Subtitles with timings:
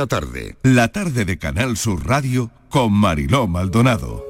[0.00, 0.56] La tarde.
[0.62, 4.24] La tarde de Canal Sur Radio con Mariló Maldonado.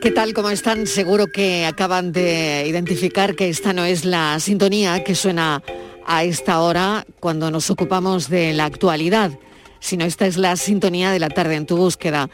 [0.00, 0.34] ¿Qué tal?
[0.34, 0.86] ¿Cómo están?
[0.86, 5.60] Seguro que acaban de identificar que esta no es la sintonía que suena
[6.06, 9.32] a esta hora cuando nos ocupamos de la actualidad,
[9.80, 12.30] sino esta es la sintonía de la tarde en tu búsqueda.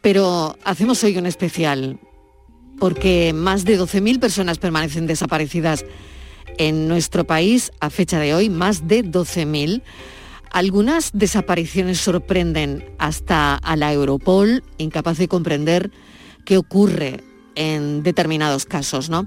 [0.00, 2.00] Pero hacemos hoy un especial,
[2.78, 5.84] porque más de 12.000 personas permanecen desaparecidas
[6.58, 9.82] en nuestro país a fecha de hoy, más de 12.000.
[10.50, 15.90] Algunas desapariciones sorprenden hasta a la Europol, incapaz de comprender
[16.44, 19.26] qué ocurre en determinados casos, ¿no?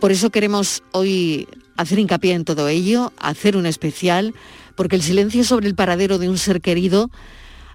[0.00, 4.34] Por eso queremos hoy hacer hincapié en todo ello, hacer un especial,
[4.76, 7.10] porque el silencio sobre el paradero de un ser querido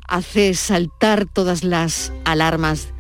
[0.08, 2.94] hace saltar todas las alarmas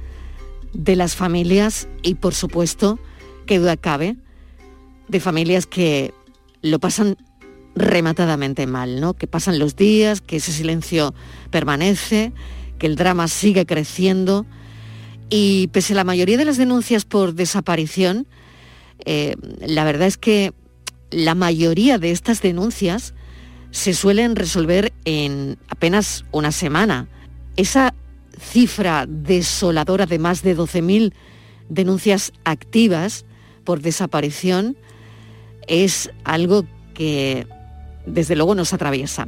[0.73, 2.99] de las familias y, por supuesto,
[3.45, 4.15] que duda cabe,
[5.07, 6.13] de familias que
[6.61, 7.17] lo pasan
[7.75, 9.13] rematadamente mal, ¿no?
[9.13, 11.13] Que pasan los días, que ese silencio
[11.49, 12.31] permanece,
[12.77, 14.45] que el drama sigue creciendo
[15.29, 18.27] y pese a la mayoría de las denuncias por desaparición,
[19.05, 20.53] eh, la verdad es que
[21.09, 23.13] la mayoría de estas denuncias
[23.71, 27.07] se suelen resolver en apenas una semana.
[27.55, 27.95] Esa
[28.39, 31.13] cifra desoladora de más de 12.000
[31.69, 33.25] denuncias activas
[33.63, 34.77] por desaparición
[35.67, 37.47] es algo que
[38.05, 39.27] desde luego nos atraviesa.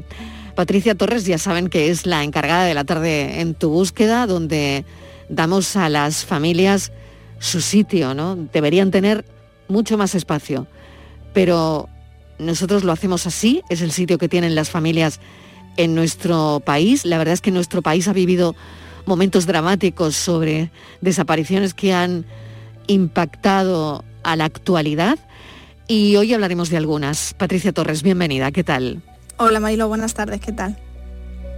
[0.56, 4.86] Patricia Torres ya saben que es la encargada de la tarde en tu búsqueda, donde
[5.30, 6.92] damos a las familias
[7.40, 8.36] su sitio, ¿no?
[8.36, 9.26] Deberían tener
[9.68, 10.68] mucho más espacio,
[11.34, 11.90] pero
[12.40, 15.20] nosotros lo hacemos así, es el sitio que tienen las familias
[15.78, 17.06] en nuestro país.
[17.06, 18.56] La verdad es que nuestro país ha vivido
[19.06, 22.26] momentos dramáticos sobre desapariciones que han
[22.88, 25.18] impactado a la actualidad
[25.88, 27.34] y hoy hablaremos de algunas.
[27.34, 29.02] Patricia Torres, bienvenida, ¿qué tal?
[29.38, 30.78] Hola Marilo, buenas tardes, ¿qué tal?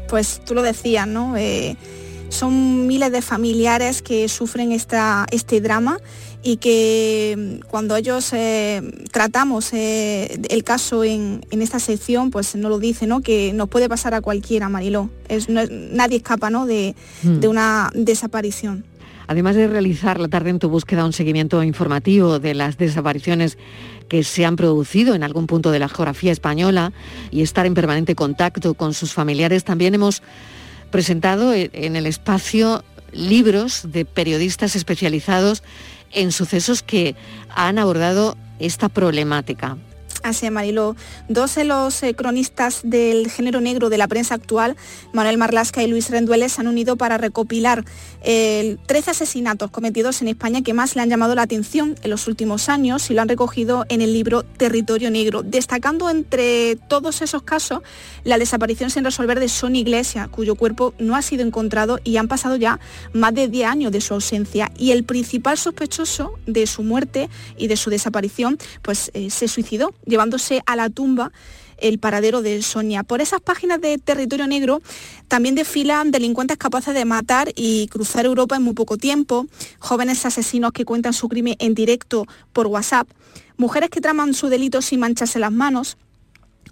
[0.09, 1.37] Pues tú lo decías, ¿no?
[1.37, 1.75] Eh,
[2.29, 5.99] son miles de familiares que sufren esta, este drama
[6.43, 12.69] y que mm, cuando ellos eh, tratamos eh, el caso en, esta sección, pues no
[12.69, 13.21] lo dice, ¿no?
[13.21, 15.09] Que nos puede pasar a cualquiera, Mariló.
[15.27, 16.65] Es, nadie escapa, ¿no?
[16.65, 17.39] De, hmm.
[17.39, 18.85] de una desaparición.
[19.27, 23.57] Además de realizar la tarde en tu búsqueda un seguimiento informativo de las desapariciones
[24.07, 26.93] que se han producido en algún punto de la geografía española
[27.29, 30.23] y estar en permanente contacto con sus familiares, también hemos
[30.91, 35.63] presentado en el espacio libros de periodistas especializados
[36.11, 37.15] en sucesos que
[37.49, 39.77] han abordado esta problemática.
[40.27, 40.95] Así Marilo.
[41.29, 44.75] Dos de los eh, cronistas del género negro de la prensa actual,
[45.13, 47.85] Manuel Marlasca y Luis Rendueles, se han unido para recopilar
[48.21, 52.67] 13 asesinatos cometidos en España que más le han llamado la atención en los últimos
[52.67, 57.81] años y lo han recogido en el libro Territorio Negro, destacando entre todos esos casos
[58.25, 62.27] la desaparición sin resolver de Sonia Iglesia, cuyo cuerpo no ha sido encontrado y han
[62.27, 62.79] pasado ya
[63.13, 64.71] más de 10 años de su ausencia.
[64.77, 69.93] Y el principal sospechoso de su muerte y de su desaparición, pues eh, se suicidó
[70.17, 71.31] llevándose a la tumba
[71.77, 73.03] el paradero de Sonia.
[73.03, 74.81] Por esas páginas de territorio negro
[75.27, 79.45] también desfilan delincuentes capaces de matar y cruzar Europa en muy poco tiempo,
[79.77, 83.07] jóvenes asesinos que cuentan su crimen en directo por WhatsApp,
[83.57, 85.97] mujeres que traman su delito sin mancharse las manos,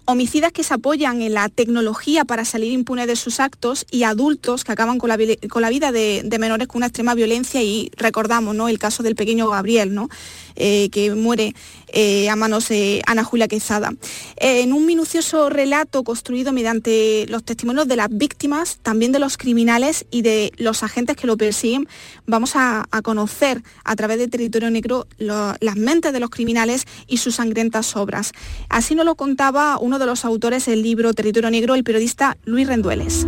[0.06, 4.64] homicidas que se apoyan en la tecnología para salir impunes de sus actos y adultos
[4.64, 8.68] que acaban con la, vida de, menores con una extrema violencia y recordamos ¿no?
[8.68, 10.08] el caso del pequeño Gabriel, ¿no?
[10.56, 11.54] Eh, que muere
[11.88, 13.92] eh, a manos de Ana Julia Quezada.
[14.36, 20.06] en un minucioso relato construido mediante los testimonios de las víctimas, también de los criminales
[20.10, 21.88] y de los agentes que lo persiguen,
[22.26, 27.36] vamos a, conocer a través de Territorio Negro las mentes de los criminales y sus
[27.36, 28.32] sangrientas obras.
[28.68, 32.66] Así nos lo contaba uno de los autores del libro Territorio Negro, el periodista Luis
[32.66, 33.26] Rendueles.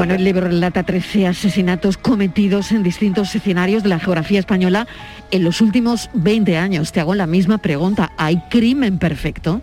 [0.00, 4.88] Bueno, el libro relata 13 asesinatos cometidos en distintos escenarios de la geografía española
[5.30, 6.90] en los últimos 20 años.
[6.90, 8.10] Te hago la misma pregunta.
[8.16, 9.60] ¿Hay crimen perfecto?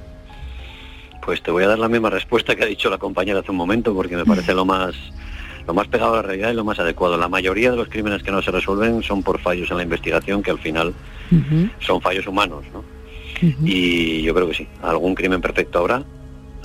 [1.26, 3.58] Pues te voy a dar la misma respuesta que ha dicho la compañera hace un
[3.58, 4.94] momento, porque me parece lo más
[5.66, 7.18] lo más pegado a la realidad y lo más adecuado.
[7.18, 10.44] La mayoría de los crímenes que no se resuelven son por fallos en la investigación,
[10.44, 10.94] que al final
[11.80, 12.64] son fallos humanos.
[12.72, 12.84] ¿no?
[13.66, 16.04] Y yo creo que sí, algún crimen perfecto habrá.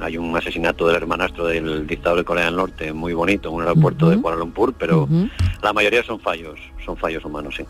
[0.03, 3.63] Hay un asesinato del hermanastro del dictador de Corea del Norte muy bonito en un
[3.63, 5.09] aeropuerto de Kuala Lumpur, pero
[5.63, 7.65] la mayoría son fallos, son fallos humanos, sí.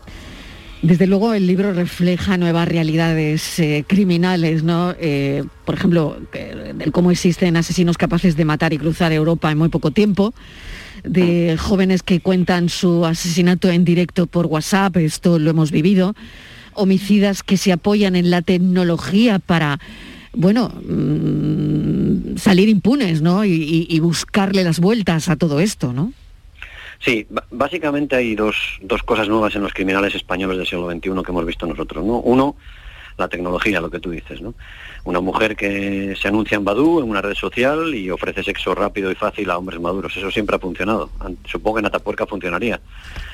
[0.83, 4.93] Desde luego el libro refleja nuevas realidades eh, criminales, ¿no?
[4.99, 6.17] Eh, por ejemplo,
[6.91, 10.33] cómo existen asesinos capaces de matar y cruzar Europa en muy poco tiempo,
[11.05, 16.15] de jóvenes que cuentan su asesinato en directo por WhatsApp, esto lo hemos vivido,
[16.73, 19.79] homicidas que se apoyan en la tecnología para
[20.33, 23.45] bueno, mm, salir impunes, ¿no?
[23.45, 26.13] Y, buscarle las vueltas a todo esto, ¿no?
[26.99, 31.31] Sí, básicamente hay dos, dos cosas nuevas en los criminales españoles del siglo XXI que
[31.31, 32.19] hemos visto nosotros, ¿no?
[32.19, 32.55] Uno,
[33.17, 34.53] la tecnología, lo que tú dices, ¿no?
[35.05, 39.11] Una mujer que se anuncia en Badoo, en una red social, y ofrece sexo rápido
[39.11, 40.15] y fácil a hombres maduros.
[40.15, 41.09] Eso siempre ha funcionado.
[41.45, 42.79] Supongo que en Atapuerca funcionaría.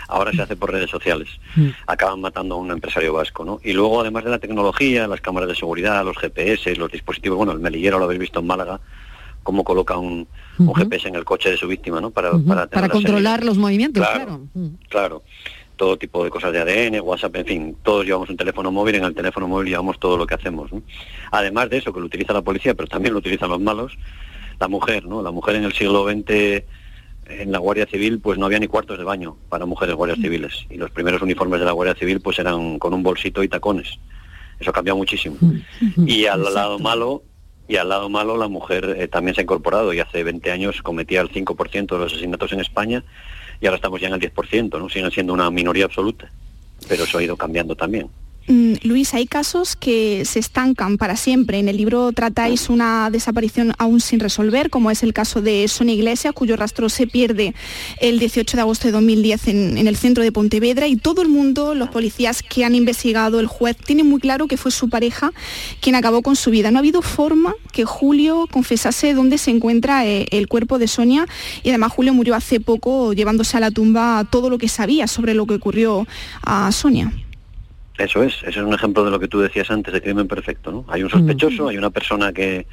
[0.07, 1.29] Ahora se hace por redes sociales.
[1.55, 1.69] Mm.
[1.85, 3.59] Acaban matando a un empresario vasco, ¿no?
[3.63, 7.51] Y luego, además de la tecnología, las cámaras de seguridad, los GPS, los dispositivos, bueno,
[7.51, 8.79] el melillero lo habéis visto en Málaga,
[9.43, 10.27] cómo coloca un,
[10.75, 12.11] GPS en el coche de su víctima, ¿no?
[12.11, 12.31] Para,
[12.67, 14.41] para, controlar los movimientos, claro.
[14.89, 15.23] Claro.
[15.79, 19.05] Todo tipo de cosas de ADN, WhatsApp, en fin, todos llevamos un teléfono móvil, en
[19.05, 20.69] el teléfono móvil llevamos todo lo que hacemos.
[21.31, 23.97] Además de eso, que lo utiliza la policía, pero también lo utilizan los malos,
[24.59, 25.23] la mujer, ¿no?
[25.23, 26.65] La mujer en el siglo XX
[27.29, 30.65] en la Guardia Civil pues no había ni cuartos de baño para mujeres guardias civiles
[30.69, 33.99] y los primeros uniformes de la Guardia Civil pues eran con un bolsito y tacones.
[34.59, 35.37] Eso cambió muchísimo.
[36.05, 37.23] Y al lado malo
[37.69, 40.81] y al lado malo la mujer eh, también se ha incorporado y hace 20 años
[40.81, 43.03] cometía el 5% de los asesinatos en España
[43.61, 44.89] y ahora estamos ya en el 10%, ¿no?
[44.89, 46.31] Siguen siendo una minoría absoluta,
[46.87, 48.09] pero eso ha ido cambiando también.
[48.47, 51.59] Mm, Luis, hay casos que se estancan para siempre.
[51.59, 55.93] En el libro tratáis una desaparición aún sin resolver, como es el caso de Sonia
[55.93, 57.53] Iglesias, cuyo rastro se pierde
[58.01, 61.75] el 18 de agosto de 2010 en, el centro de Pontevedra y todo el mundo,
[61.75, 65.31] los policías que han investigado, el juez, tienen muy claro que fue su pareja
[65.79, 66.71] quien acabó con su vida.
[66.71, 71.27] No ha habido forma que Julio confesase dónde se encuentra eh, el cuerpo de Sonia
[71.61, 75.35] y además Julio murió hace poco llevándose a la tumba todo lo que sabía sobre
[75.35, 76.07] lo que ocurrió
[76.41, 77.13] a Sonia.
[77.99, 80.71] Eso es, ese es un ejemplo de lo que tú decías antes, de crimen perfecto,
[80.71, 80.85] ¿no?
[80.87, 82.65] Hay un sospechoso, hay una persona que,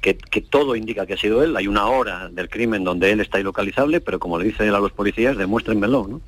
[0.00, 3.38] que, todo indica que ha sido él, hay una hora del crimen donde él está
[3.38, 6.20] ilocalizable, pero como le dice él a los policías, demuéstrenmelo, ¿no?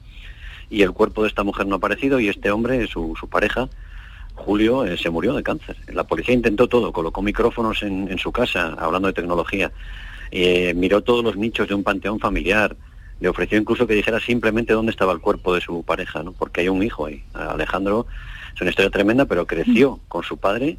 [0.68, 3.70] Y el cuerpo de esta mujer no ha aparecido y este hombre, su, su pareja,
[4.34, 5.76] Julio, eh, se murió de cáncer.
[5.88, 9.72] La policía intentó todo, colocó micrófonos en, en su casa, hablando de tecnología,
[10.30, 12.76] eh, miró todos los nichos de un panteón familiar,
[13.20, 16.32] le ofreció incluso que dijera simplemente dónde estaba el cuerpo de su pareja, ¿no?
[16.32, 17.22] Porque hay un hijo ahí.
[17.32, 18.06] Alejandro
[18.54, 20.78] es una historia tremenda, pero creció con su padre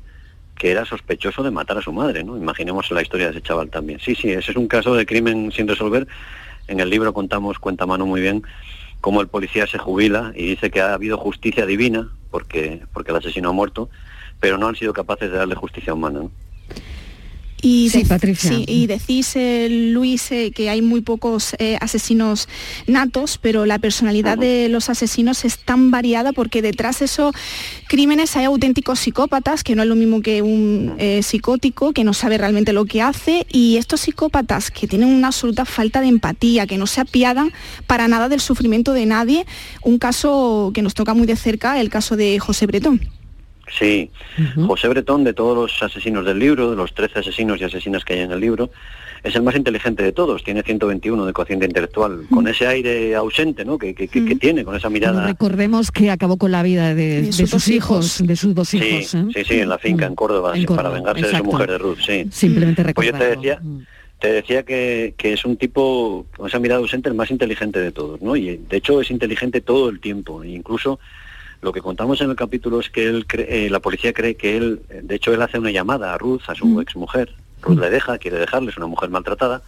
[0.55, 2.35] que era sospechoso de matar a su madre, ¿no?
[2.37, 3.99] Imaginemos la historia de ese chaval también.
[3.99, 6.07] Sí, sí, ese es un caso de crimen sin resolver.
[6.67, 8.43] En el libro contamos, cuenta mano muy bien,
[9.01, 13.17] cómo el policía se jubila y dice que ha habido justicia divina porque, porque el
[13.17, 13.89] asesino ha muerto,
[14.39, 16.19] pero no han sido capaces de darle justicia humana.
[16.19, 16.31] ¿no?
[17.61, 18.51] Y sí, Patricia.
[18.65, 22.47] y decís, eh, Luis, eh, que hay muy pocos eh, asesinos
[22.85, 27.33] natos, pero la personalidad de los asesinos es tan variada porque detrás de esos
[27.87, 32.37] crímenes hay auténticos psicópatas, que no es lo mismo que un psicótico, que no sabe
[32.37, 36.77] realmente lo que hace, y estos psicópatas que tienen una absoluta falta de empatía, que
[36.77, 37.51] no se apiadan
[37.87, 39.45] para nada del sufrimiento de nadie.
[39.81, 43.16] Un caso que nos toca muy de cerca, el caso de José Bretón.
[43.69, 44.09] Sí,
[44.65, 48.13] José Bretón, de todos los asesinos del libro, de los 13 asesinos y asesinas que
[48.13, 48.69] hay en el libro,
[49.23, 53.65] es el más inteligente de todos, tiene 121 de cociente intelectual, con ese aire ausente
[53.65, 53.77] ¿no?
[53.77, 53.93] que,
[54.39, 55.25] tiene, con esa mirada.
[55.25, 59.07] recordemos que acabó con la vida de, sus hijos, de sus dos hijos.
[59.07, 59.45] Sí, ¿eh?
[59.45, 62.25] sí, en la finca, en Córdoba, para vengarse de su mujer de Ruth, sí.
[62.31, 63.61] Simplemente Pues yo te decía,
[64.19, 67.91] te decía que, que, es un tipo con esa mirada ausente el más inteligente de
[67.91, 68.35] todos, ¿no?
[68.35, 70.99] Y de hecho es inteligente todo el tiempo, e incluso
[71.61, 74.81] lo que contamos en el capítulo es que él eh, la policía cree que él,
[74.89, 76.81] de hecho él hace una llamada a Ruth, a su mm.
[76.81, 77.33] exmujer.
[77.61, 79.61] Ruth le deja, quiere dejarle, es una mujer maltratada.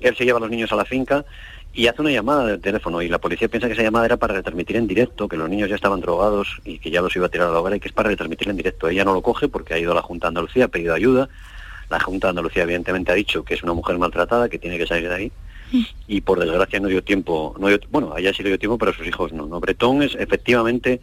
[0.00, 1.24] Él se lleva a los niños a la finca
[1.72, 4.34] y hace una llamada de teléfono y la policía piensa que esa llamada era para
[4.34, 7.28] retransmitir en directo, que los niños ya estaban drogados y que ya los iba a
[7.28, 8.88] tirar a la hoguera y que es para retransmitir en directo.
[8.88, 11.28] Ella no lo coge porque ha ido a la Junta de Andalucía, ha pedido ayuda.
[11.90, 14.86] La Junta de Andalucía evidentemente ha dicho que es una mujer maltratada, que tiene que
[14.86, 15.32] salir de ahí
[16.06, 18.90] y por desgracia no dio tiempo, no bueno, a ella sí le dio tiempo, pero
[18.90, 19.46] a sus hijos no.
[19.46, 19.60] ¿no?
[19.60, 21.00] Bretón es efectivamente,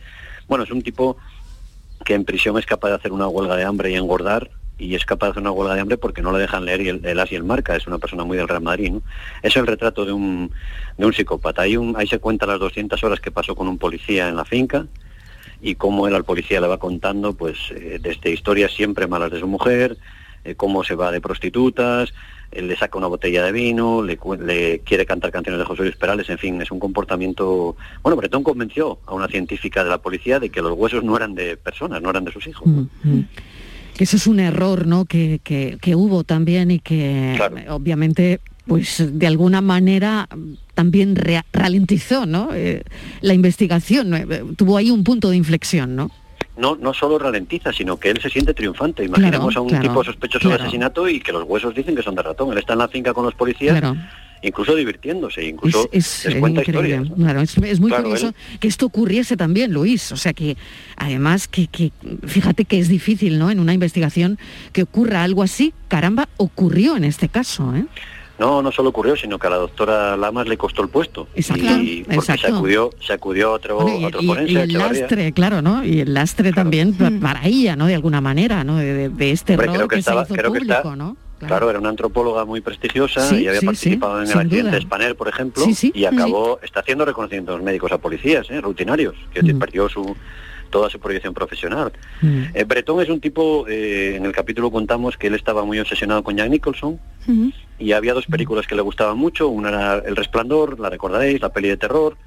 [0.47, 1.17] bueno, es un tipo
[2.03, 5.05] que en prisión es capaz de hacer una huelga de hambre y engordar y es
[5.05, 7.31] capaz de hacer una huelga de hambre porque no le dejan leer el, el as
[7.31, 9.01] y el marca, es una persona muy del Real Madrid, ¿no?
[9.41, 10.51] Es el retrato de un,
[10.97, 11.61] de un psicópata.
[11.61, 14.45] Ahí, un, ahí se cuenta las 200 horas que pasó con un policía en la
[14.45, 14.85] finca
[15.61, 19.39] y cómo él al policía le va contando, pues, eh, desde historias siempre malas de
[19.39, 19.97] su mujer,
[20.43, 22.13] eh, cómo se va de prostitutas,
[22.51, 24.17] le saca una botella de vino, le,
[24.79, 27.75] quiere cantar canciones de José Luis Perales, en fin, es un comportamiento...
[28.01, 31.35] Bueno, Bretón convenció a una científica de la policía de que los huesos no eran
[31.35, 32.67] de personas, no eran de sus hijos.
[32.67, 33.27] Mm, mm.
[33.97, 35.05] Eso es un error, ¿no?
[35.05, 37.37] Que, que, hubo también y que
[37.69, 40.27] obviamente pues de alguna manera
[40.73, 41.15] también
[41.53, 42.49] ralentizó ¿no?
[42.53, 42.83] Eh,
[43.21, 46.11] la investigación, tuvo ahí un punto de inflexión, ¿no?
[46.57, 49.03] No, no solo ralentiza, sino que él se siente triunfante.
[49.03, 52.23] Imaginemos a un tipo sospechoso de asesinato y que los huesos dicen que son de
[52.23, 52.51] ratón.
[52.51, 53.81] Él está en la finca con los policías
[54.47, 57.07] incluso divirtiéndose, incluso es, es cuenta historias.
[57.63, 60.11] es, muy curioso que esto ocurriese también, Luis.
[60.11, 60.57] O sea que
[60.97, 61.91] además que, que,
[62.25, 63.49] fíjate que es difícil, ¿no?
[63.49, 64.37] En una investigación
[64.71, 67.85] que ocurra algo así, caramba, ocurrió en este caso, ¿eh?
[68.37, 71.27] No, no solo ocurrió, sino que a la doctora Lamas le costó el puesto.
[71.35, 75.61] Exacto, y porque se acudió, se acudió a otro, otro forense, y el lastre, claro,
[75.61, 75.85] ¿no?
[75.85, 77.87] Y el lastre también para ella, ¿no?
[77.87, 78.77] De alguna manera, ¿no?
[78.77, 81.17] De, este rol que, se hizo público, ¿no?
[81.39, 81.69] Claro.
[81.69, 85.63] era una antropóloga muy prestigiosa y había participado en el accidente de Spanner, por ejemplo,
[85.93, 88.61] y acabó, está haciendo reconocimientos médicos a policías, ¿eh?
[88.61, 89.59] rutinarios, que mm.
[89.59, 90.15] perdió su
[90.69, 91.93] toda su proyección profesional.
[92.21, 92.43] Mm.
[92.53, 96.23] Eh, Bretón es un tipo, eh, en el capítulo contamos que él estaba muy obsesionado
[96.23, 96.99] con Jack Nicholson
[97.77, 101.49] y había dos películas que le gustaban mucho, una era El Resplandor, la recordaréis, la
[101.49, 102.17] peli de terror,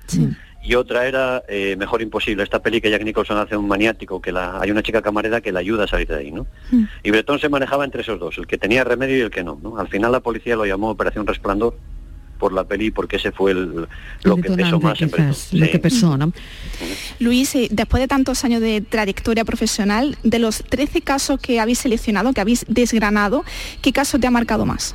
[0.63, 4.33] y otra era eh, Mejor Imposible, esta peli que Jack Nicholson hace un maniático, que
[4.33, 6.47] la, hay una chica camarera que le ayuda a salir de ahí, ¿no?
[7.03, 9.59] Y Bretón se manejaba entre esos dos, el que tenía remedio y el que no,
[9.63, 9.79] ¿no?
[9.79, 11.75] Al final la policía lo llamó Operación Resplandor,
[12.39, 13.89] por la peli porque ese fue el,
[14.23, 15.11] lo que pesó más en
[15.53, 16.33] Lo que pesó, ¿no?
[17.19, 21.81] Luis, eh, después de tantos años de trayectoria profesional, de los 13 casos que habéis
[21.81, 23.45] seleccionado, que habéis desgranado,
[23.83, 24.95] ¿qué caso te ha marcado más?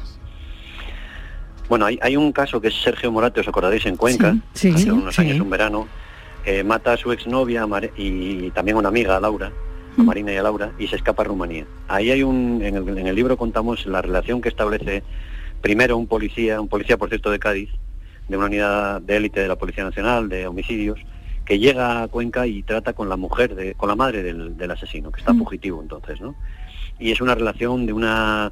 [1.69, 3.85] Bueno, hay, hay un caso que es Sergio Morate, ¿os acordáis?
[3.85, 5.87] En Cuenca, hace unos años, un verano,
[6.45, 7.65] eh, mata a su exnovia
[7.97, 9.51] y también a una amiga, Laura,
[9.97, 11.65] a Marina y a Laura, y se escapa a Rumanía.
[11.87, 15.03] Ahí hay un, en el, en el libro contamos la relación que establece
[15.61, 17.69] primero un policía, un policía por cierto de Cádiz,
[18.27, 20.99] de una unidad de élite de la Policía Nacional de homicidios,
[21.45, 25.11] que llega a Cuenca y trata con la mujer, de, con la madre del, asesino,
[25.11, 25.39] que está mm.
[25.39, 26.35] fugitivo entonces, ¿no?
[26.99, 28.51] Y es una relación de una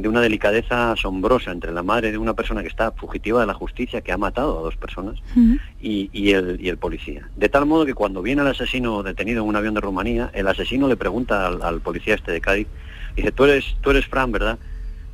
[0.00, 3.54] de una delicadeza asombrosa entre la madre de una persona que está fugitiva de la
[3.54, 5.56] justicia, que ha matado a dos personas, mm.
[5.80, 7.28] y, el, y el policía.
[7.36, 10.46] De tal modo que cuando viene el asesino detenido en un avión de Rumanía, el
[10.46, 12.68] asesino le pregunta al, al policía este de Cádiz,
[13.16, 14.58] dice, tú eres, tú eres Fran, ¿verdad?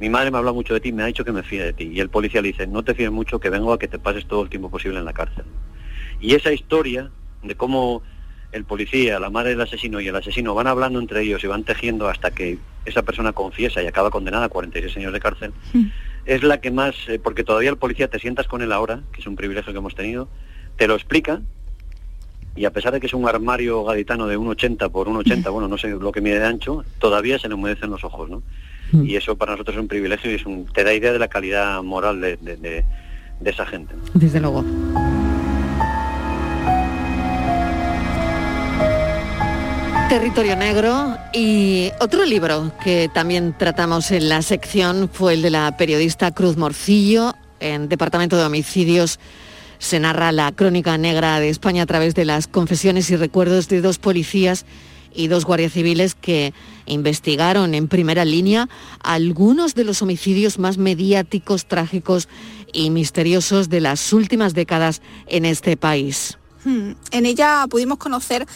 [0.00, 1.84] mi madre me habla mucho de ti, me ha dicho que me fíe de ti.
[1.84, 4.26] Y el policía le dice, no te fíes mucho, que vengo a que te pases
[4.26, 5.44] todo el tiempo posible en la cárcel.
[6.20, 7.10] Y esa historia
[7.42, 8.02] de cómo
[8.54, 11.64] el policía, la madre del asesino y el asesino van hablando entre ellos y van
[11.64, 15.52] tejiendo hasta que esa persona confiesa y acaba condenada a 46 años de cárcel,
[16.24, 19.20] es la que más, eh, porque todavía el policía te sientas con él ahora, que
[19.20, 20.28] es un privilegio que hemos tenido,
[20.76, 21.40] te lo explica
[22.56, 25.76] y a pesar de que es un armario gaditano de 1,80 por 1,80, bueno, no
[25.76, 28.42] sé lo que mide de ancho, todavía se le humedecen los ojos, ¿no?
[28.92, 29.04] Mm.
[29.06, 31.28] Y eso para nosotros es un privilegio y es un, te da idea de la
[31.28, 32.84] calidad moral de, de,
[33.44, 33.94] esa gente.
[34.14, 34.64] Desde luego.
[40.14, 45.76] Territorio Negro y otro libro que también tratamos en la sección fue el de la
[45.76, 49.18] periodista Cruz Morcillo en Departamento de Homicidios.
[49.80, 53.80] Se narra la crónica negra de España a través de las confesiones y recuerdos de
[53.80, 54.66] dos policías
[55.12, 56.54] y dos guardias civiles que
[56.86, 58.68] investigaron en primera línea
[59.02, 62.28] algunos de los homicidios más mediáticos, trágicos
[62.72, 66.38] y misteriosos de las últimas décadas en este país.
[66.62, 66.92] Hmm.
[67.10, 68.46] En ella pudimos conocer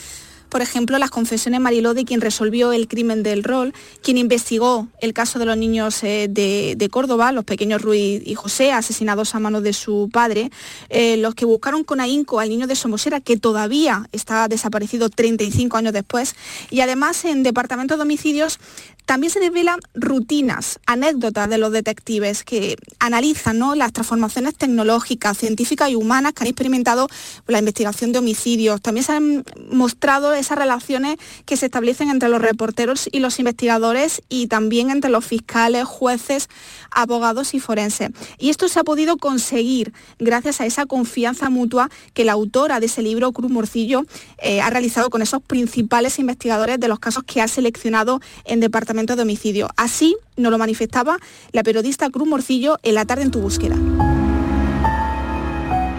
[0.49, 5.13] por ejemplo, las confesiones Mariló de quien resolvió el crimen del rol, quien investigó el
[5.13, 9.63] caso de los niños eh, de, Córdoba, los pequeños Ruiz y José, asesinados a manos
[9.63, 10.51] de su padre,
[10.89, 15.77] eh, los que buscaron con ahínco al niño de Somosera, que todavía está desaparecido 35
[15.77, 16.35] años después,
[16.71, 18.59] y además en Departamento de Homicidios
[19.05, 25.95] también se desvelan rutinas, anécdotas de los detectives que analizan las transformaciones tecnológicas, científicas y
[25.95, 27.09] humanas que han experimentado
[27.47, 28.81] la investigación de homicidios.
[28.81, 34.23] También se han mostrado esas relaciones que se establecen entre los reporteros y los investigadores
[34.29, 36.49] y también entre los fiscales, jueces,
[36.91, 38.11] abogados y forenses.
[38.39, 42.87] Y esto se ha podido conseguir gracias a esa confianza mutua que la autora de
[42.87, 44.05] ese libro, Cruz Morcillo,
[44.39, 49.17] eh, ha realizado con esos principales investigadores de los casos que ha seleccionado en Departamento
[49.17, 49.69] de Homicidio.
[49.77, 51.19] Así nos lo manifestaba
[51.53, 53.77] la periodista Cruz Morcillo en la tarde en tu búsqueda.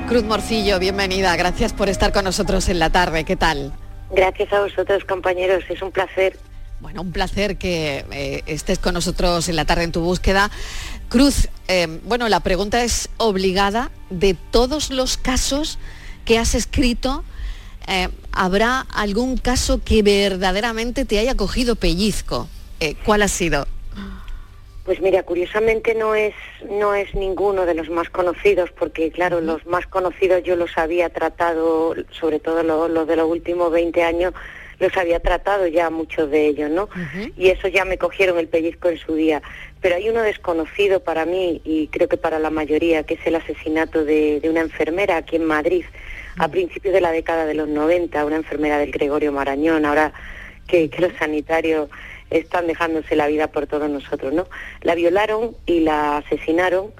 [0.07, 1.35] Cruz Morcillo, bienvenida.
[1.35, 3.25] Gracias por estar con nosotros en la tarde.
[3.25, 3.73] ¿Qué tal?
[4.11, 5.63] Gracias a vosotros, compañeros.
[5.69, 6.37] Es un placer.
[6.79, 10.49] Bueno, un placer que eh, estés con nosotros en la tarde en tu búsqueda.
[11.09, 13.91] Cruz, eh, bueno, la pregunta es obligada.
[14.09, 15.77] De todos los casos
[16.25, 17.23] que has escrito,
[17.87, 22.47] eh, ¿habrá algún caso que verdaderamente te haya cogido pellizco?
[23.03, 23.67] ¿Cuál ha sido?
[24.89, 26.33] Pues mira, curiosamente no es,
[26.67, 31.09] no es ninguno de los más conocidos, porque claro, los más conocidos yo los había
[31.09, 34.33] tratado, sobre todo los de los últimos 20 años,
[34.79, 36.89] los había tratado ya muchos de ellos, ¿no?
[37.37, 39.43] Y eso ya me cogieron el pellizco en su día.
[39.79, 43.35] Pero hay uno desconocido para mí y creo que para la mayoría, que es el
[43.35, 45.85] asesinato de, una enfermera aquí en Madrid,
[46.39, 50.13] a principios de la década de los 90, una enfermera del Gregorio Marañón, ahora
[50.65, 51.89] que, que los sanitarios
[52.29, 54.47] están dejándose la vida por todos nosotros, ¿no?
[54.81, 56.91] La violaron y la asesinaron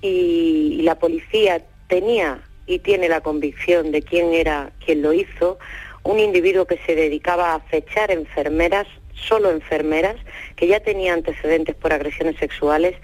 [0.00, 5.58] y, la policía tenía y tiene la convicción de quién era quien lo hizo,
[6.02, 10.16] un individuo que se dedicaba a fechar enfermeras, solo enfermeras,
[10.56, 12.96] que ya tenía antecedentes por agresiones sexuales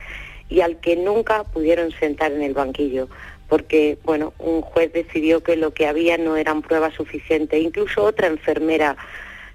[0.49, 3.09] y al que nunca pudieron sentar en el banquillo,
[3.49, 7.63] porque bueno, un juez decidió que lo que había no eran pruebas suficientes.
[7.63, 8.97] Incluso otra enfermera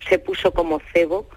[0.08, 1.28] se puso como cebo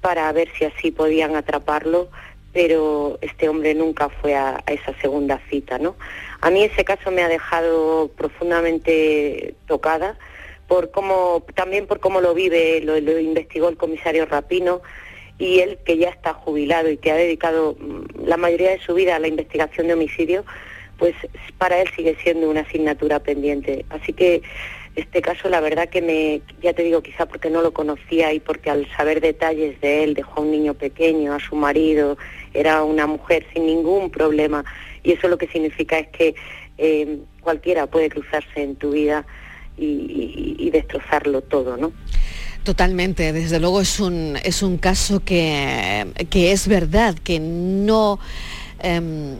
[0.00, 2.08] para ver si así podían atraparlo,
[2.52, 5.96] pero este hombre nunca fue a, esa segunda cita, ¿no?
[6.40, 10.16] A mí ese caso me ha dejado profundamente tocada
[10.66, 14.82] por cómo, también por cómo lo vive, lo, lo investigó el comisario Rapino
[15.38, 18.94] y él que ya está jubilado y que ha dedicado mm, la mayoría de su
[18.94, 20.44] vida a la investigación de homicidio,
[20.98, 21.14] pues
[21.58, 23.84] para él sigue siendo una asignatura pendiente.
[23.90, 24.42] Así que
[24.96, 28.40] este caso la verdad que me, ya te digo quizá porque no lo conocía y
[28.40, 32.18] porque al saber detalles de él, dejó a un niño pequeño, a su marido,
[32.54, 34.64] era una mujer sin ningún problema
[35.02, 36.34] y eso lo que significa es que
[36.78, 39.24] eh, cualquiera puede cruzarse en tu vida
[39.76, 41.92] y, destrozarlo todo, ¿no?
[42.62, 48.18] Totalmente, desde luego es un, es un caso que, que es verdad, que no...
[48.80, 49.36] Em,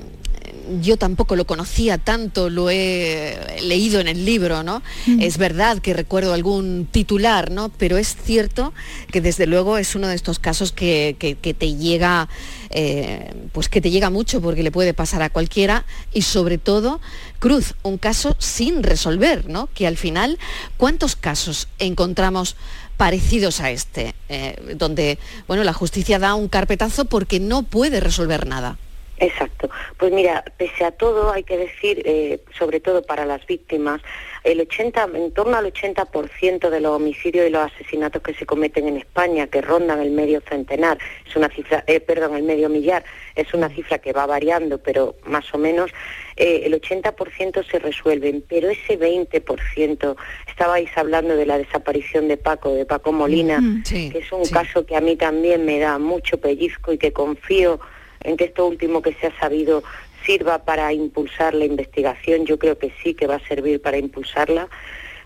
[0.81, 4.83] yo tampoco lo conocía tanto, lo he leído en el libro, ¿no?
[5.07, 5.21] Mm.
[5.21, 7.69] Es verdad que recuerdo algún titular, ¿no?
[7.71, 8.73] Pero es cierto
[9.11, 11.17] que desde luego es uno de estos casos que,
[11.59, 12.29] te llega,
[12.71, 17.01] eh, pues que te llega mucho porque le puede pasar a cualquiera y sobre todo,
[17.39, 19.69] Cruz, un caso sin resolver, ¿no?
[19.75, 20.39] Que al final,
[20.77, 22.57] ¿cuántos casos encontramos?
[22.97, 28.45] parecidos a este, eh, donde bueno, la justicia da un carpetazo porque no puede resolver
[28.45, 28.77] nada.
[29.21, 29.69] Exacto.
[29.97, 34.01] Pues mira, pese a todo, hay que decir, eh, sobre todo para las víctimas,
[34.45, 38.87] el 80, en torno al 80% de los homicidios y los asesinatos que se cometen
[38.87, 43.05] en España, que rondan el medio centenar, es una cifra, eh, perdón, el medio millar,
[43.35, 45.91] es una cifra que va variando, pero más o menos
[46.37, 52.73] eh, el 80% se resuelven, pero ese 20%, estabais hablando de la desaparición de Paco,
[52.73, 56.93] de Paco Molina, que es un caso que a mí también me da mucho pellizco
[56.93, 57.81] y que confío
[58.25, 59.83] en que esto último que se ha sabido
[60.25, 64.69] sirva para impulsar la investigación, yo creo que sí que va a servir para impulsarla,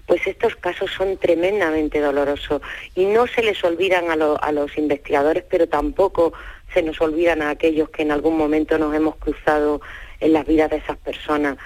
[0.07, 2.61] pues estos casos son tremendamente dolorosos
[2.95, 6.33] y no se les olvidan a, a los investigadores, pero tampoco
[6.75, 9.81] se nos olvidan a aquellos que en algún momento nos hemos cruzado
[10.21, 11.57] en las vidas de esas personas,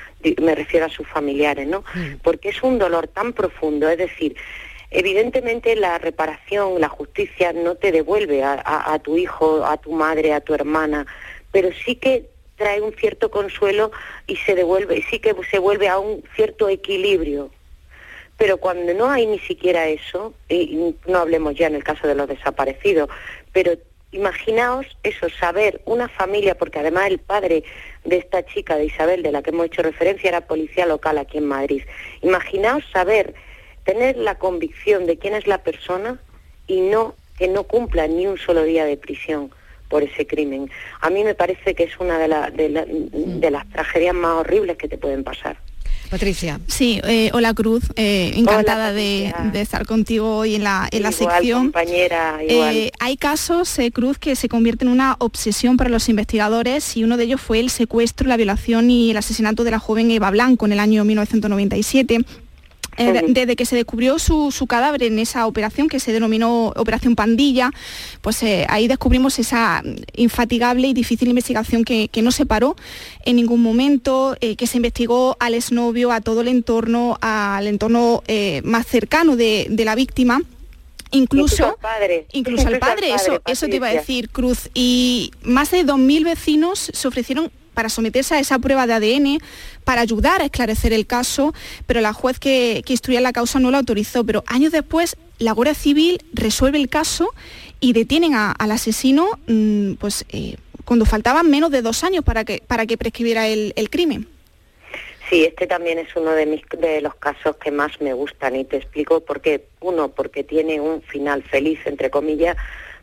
[0.40, 1.84] me refiero a sus familiares, ¿no?
[2.22, 4.34] Porque es un dolor tan profundo, es decir,
[4.96, 10.40] evidentemente la reparación, la justicia no te devuelve a, tu hijo, a tu madre, a
[10.40, 11.06] tu hermana,
[11.52, 13.92] pero sí que trae un cierto consuelo
[14.26, 17.50] y se devuelve, sí que se vuelve a un cierto equilibrio.
[18.38, 22.14] Pero cuando no hay ni siquiera eso, y no hablemos ya en el caso de
[22.14, 23.10] los desaparecidos,
[23.52, 23.72] pero
[24.12, 27.64] imaginaos eso, saber una familia, porque además el padre
[28.04, 31.36] de esta chica, de Isabel, de la que hemos hecho referencia, era policía local aquí
[31.36, 31.82] en Madrid.
[32.22, 33.34] Imaginaos saber
[33.86, 36.20] tener la convicción de quién es la persona
[36.66, 39.50] y no que no cumpla ni un solo día de prisión
[39.88, 40.70] por ese crimen.
[41.00, 44.98] A mí me parece que es una de, de, las tragedias más horribles que te
[44.98, 45.58] pueden pasar.
[46.10, 46.60] Patricia.
[46.68, 51.64] Sí, eh, hola Cruz, eh, encantada de, estar contigo hoy en la, en la sección.
[51.64, 57.02] compañera, eh, hay casos, Cruz, que se convierten en una obsesión para los investigadores y
[57.02, 60.30] uno de ellos fue el secuestro, la violación y el asesinato de la joven Eva
[60.30, 62.24] Blanco en el año 1997.
[62.98, 67.70] Eh, desde que se descubrió su, cadáver en esa operación que se denominó Operación Pandilla,
[68.22, 69.82] pues eh, ahí descubrimos esa
[70.14, 72.74] infatigable y difícil investigación que, no se paró
[73.24, 78.22] en ningún momento, eh, que se investigó al exnovio, a todo el entorno, al entorno
[78.64, 80.40] más cercano de, la víctima.
[81.12, 82.26] Incluso, al padre.
[82.32, 84.70] Incluso al padre, eso, eso te iba a decir, Cruz.
[84.74, 89.38] Y más de 2.000 vecinos se ofrecieron para someterse a esa prueba de ADN,
[89.84, 91.52] para ayudar a esclarecer el caso,
[91.86, 94.24] pero la juez que, instruía la causa no lo autorizó.
[94.24, 97.34] Pero años después, la Guardia Civil resuelve el caso
[97.78, 102.62] y detienen al asesino mm, pues, eh, cuando faltaban menos de dos años para que,
[102.66, 104.26] para que prescribiera el, crimen.
[105.28, 108.64] Sí, este también es uno de, mis, de los casos que más me gustan y
[108.64, 109.66] te explico por qué.
[109.80, 112.56] Uno, porque tiene un final feliz, entre comillas,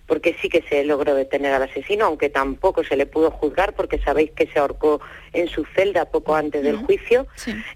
[0.08, 4.00] porque sí que se logró detener al asesino, aunque tampoco se le pudo juzgar, porque
[4.00, 7.26] sabéis que se ahorcó en su celda poco antes del juicio,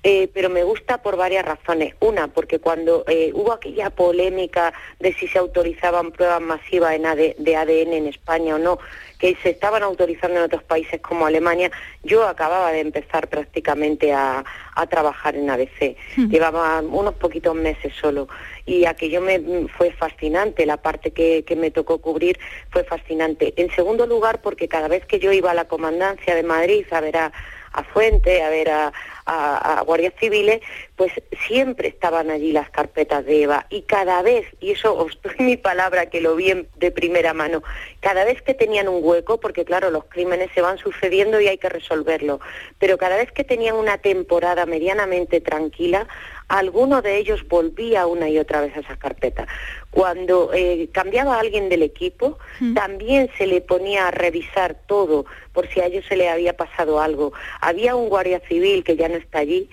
[0.03, 1.95] eh, pero me gusta por varias razones.
[1.99, 7.03] Una, porque cuando eh, hubo aquella polémica de si se autorizaban pruebas masivas en
[7.37, 8.79] de ADN en España o no,
[9.17, 11.71] que se estaban autorizando en otros países como Alemania,
[12.03, 14.43] yo acababa de empezar prácticamente a,
[14.91, 15.97] trabajar en ABC.
[16.29, 18.27] Llevaba unos poquitos meses solo
[18.67, 22.37] y aquello me fue fascinante, la parte que, me tocó cubrir
[22.69, 23.53] fue fascinante.
[23.55, 26.99] En segundo lugar, porque cada vez que yo iba a la comandancia de Madrid a
[26.99, 27.31] ver a,
[27.71, 28.93] a Fuente, a ver a,
[29.27, 30.61] a, guardias civiles,
[30.95, 31.11] pues
[31.47, 35.57] siempre estaban allí las carpetas de Eva y cada vez, y eso os doy mi
[35.57, 37.61] palabra que lo vi de primera mano,
[37.99, 41.57] cada vez que tenían un hueco, porque claro, los crímenes se van sucediendo y hay
[41.57, 42.39] que resolverlo,
[42.79, 46.07] pero cada vez que tenían una temporada medianamente tranquila,
[46.47, 49.47] alguno de ellos volvía una y otra vez a esa carpeta.
[49.91, 52.73] Cuando eh, cambiaba alguien del equipo, mm.
[52.73, 56.99] también se le ponía a revisar todo por si a ellos se le había pasado
[57.01, 57.33] algo.
[57.61, 59.69] Había un guardia civil que ya no está allí,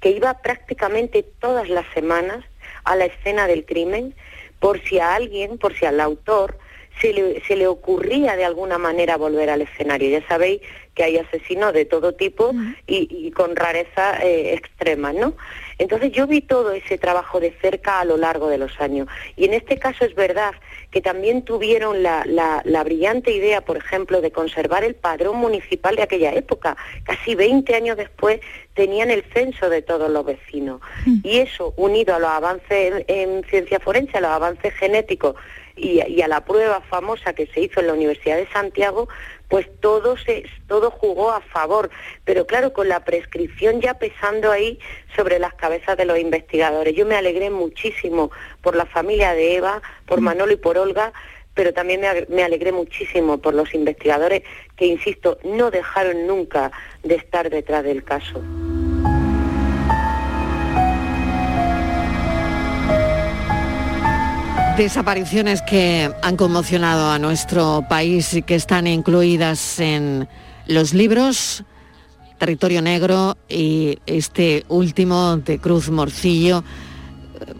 [0.00, 2.44] que iba prácticamente todas las semanas
[2.84, 4.14] a la escena del crimen
[4.60, 6.58] por si a alguien, por si al autor
[7.00, 10.10] se le, se le ocurría de alguna manera volver al escenario.
[10.10, 10.60] Ya sabéis
[10.94, 12.52] que hay asesinos de todo tipo
[12.86, 15.34] y, con rareza eh, extrema, ¿no?
[15.78, 19.08] Entonces yo vi todo ese trabajo de cerca a lo largo de los años.
[19.36, 20.54] Y en este caso es verdad
[20.90, 26.02] que también tuvieron la, la, brillante idea, por ejemplo, de conservar el padrón municipal de
[26.02, 26.76] aquella época.
[27.02, 28.40] Casi 20 años después
[28.74, 30.80] tenían el censo de todos los vecinos.
[31.24, 35.34] Y eso, unido a los avances en, ciencia forense, a los avances genéticos
[35.76, 39.08] y, a la prueba famosa que se hizo en la Universidad de Santiago,
[39.48, 41.90] pues todo, se, todo jugó a favor,
[42.24, 44.78] pero claro, con la prescripción ya pesando ahí
[45.14, 46.94] sobre las cabezas de los investigadores.
[46.94, 48.30] Yo me alegré muchísimo
[48.62, 50.24] por la familia de Eva, por mm.
[50.24, 51.12] Manolo y por Olga,
[51.54, 54.42] pero también me, me alegré muchísimo por los investigadores
[54.76, 58.42] que, insisto, no dejaron nunca de estar detrás del caso.
[64.76, 70.28] Desapariciones que han conmocionado a nuestro país y que están incluidas en
[70.66, 71.62] los libros
[72.38, 76.64] Territorio Negro y este último de Cruz Morcillo.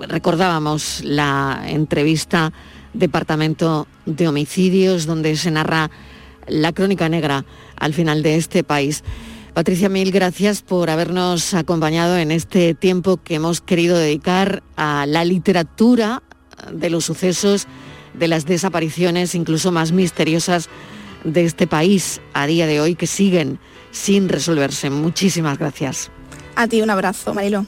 [0.09, 2.53] Recordábamos la entrevista
[2.94, 5.92] Departamento de Homicidios donde se narra
[6.48, 7.44] la crónica negra
[7.77, 9.05] al final de este país.
[9.55, 15.24] Patricia, mil gracias por habernos acompañado en este tiempo que hemos querido dedicar a la
[15.24, 16.24] literatura,
[16.72, 17.66] de los sucesos,
[18.14, 20.68] de las desapariciones incluso más misteriosas
[21.24, 23.59] de este país a día de hoy que siguen
[23.90, 24.90] sin resolverse.
[24.90, 26.11] Muchísimas gracias.
[26.57, 27.66] A ti un abrazo, Marilo.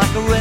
[0.00, 0.39] like a rain.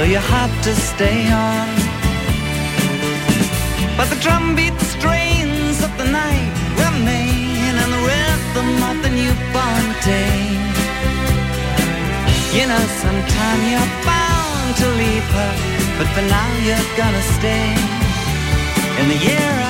[0.00, 1.68] So you have to stay on.
[3.98, 6.52] But the drumbeat strains of the night
[6.84, 10.40] remain and the rhythm of the newborn day.
[12.56, 15.52] You know, sometime you're bound to leave her,
[15.98, 17.68] but for now you're gonna stay
[19.00, 19.69] in the year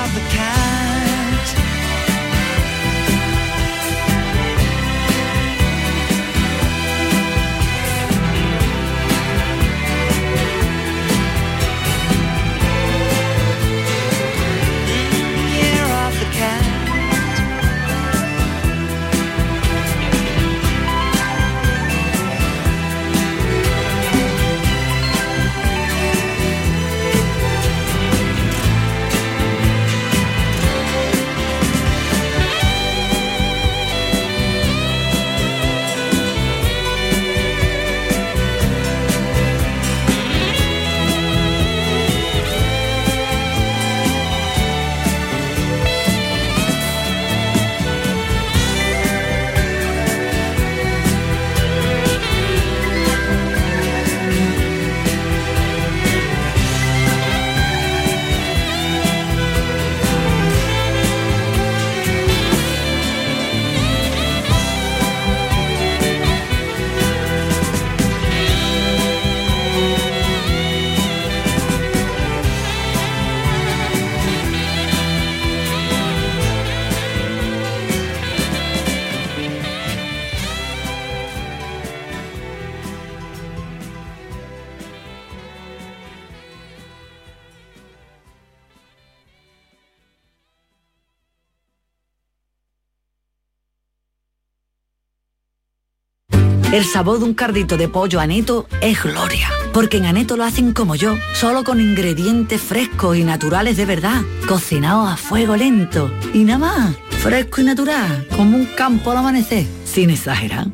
[96.72, 100.72] El sabor de un cardito de pollo aneto es gloria, porque en aneto lo hacen
[100.72, 106.44] como yo, solo con ingredientes frescos y naturales de verdad, cocinados a fuego lento y
[106.44, 110.68] nada más, fresco y natural, como un campo al amanecer, sin exagerar.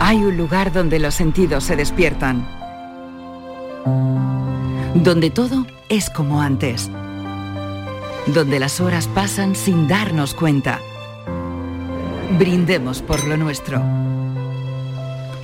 [0.00, 2.48] Hay un lugar donde los sentidos se despiertan,
[4.94, 6.90] donde todo es como antes,
[8.28, 10.80] donde las horas pasan sin darnos cuenta.
[12.38, 13.82] Brindemos por lo nuestro.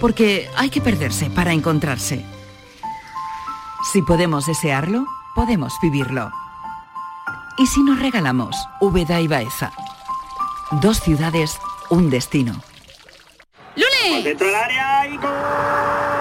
[0.03, 2.25] Porque hay que perderse para encontrarse.
[3.93, 6.29] Si podemos desearlo, podemos vivirlo.
[7.57, 9.71] ¿Y si nos regalamos Úbeda y Baeza?
[10.73, 11.57] Dos ciudades,
[11.89, 12.61] un destino.
[13.77, 14.25] ¡Lunes!
[14.25, 15.31] Dentro del área y gol.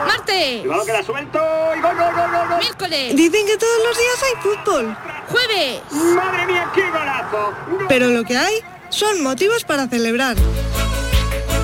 [0.05, 0.61] ¡Martes!
[0.61, 1.39] Cuidado que la suelto
[1.75, 2.59] y gol, gol, gol, gol, gol.
[2.59, 3.15] ¡Miércoles!
[3.15, 4.97] Dicen que todos los días hay fútbol.
[5.27, 5.81] ¡Jueves!
[6.15, 7.53] ¡Madre mía, qué golazo!
[7.71, 7.85] Gol.
[7.89, 8.53] Pero lo que hay
[8.89, 10.37] son motivos para celebrar.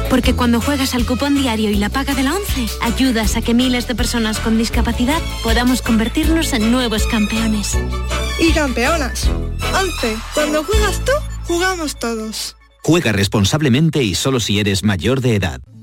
[0.10, 3.54] Porque cuando juegas al cupón diario y la paga de la 11, ayudas a que
[3.54, 7.78] miles de personas con discapacidad podamos convertirnos en nuevos campeones.
[8.40, 9.30] Y campeonas.
[9.74, 10.18] 11.
[10.34, 11.12] Cuando juegas tú,
[11.46, 12.56] jugamos todos.
[12.84, 15.62] Juega responsablemente y solo si eres mayor de edad.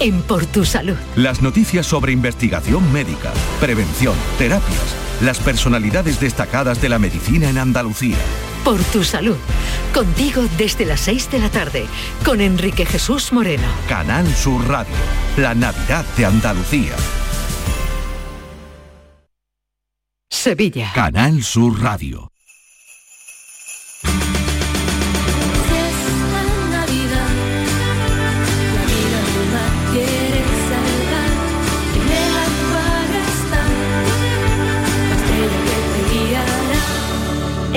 [0.00, 0.96] en Por Tu Salud.
[1.16, 8.16] Las noticias sobre investigación médica, prevención, terapias, las personalidades destacadas de la medicina en Andalucía.
[8.64, 9.36] Por Tu Salud.
[9.92, 11.86] Contigo desde las 6 de la tarde,
[12.24, 13.68] con Enrique Jesús Moreno.
[13.88, 14.94] Canal Sur Radio,
[15.36, 16.94] la Navidad de Andalucía.
[20.30, 20.92] Sevilla.
[20.94, 22.33] Canal Sur Radio.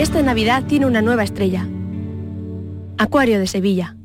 [0.07, 1.67] Esta Navidad tiene una nueva estrella.
[2.97, 3.97] Acuario de Sevilla.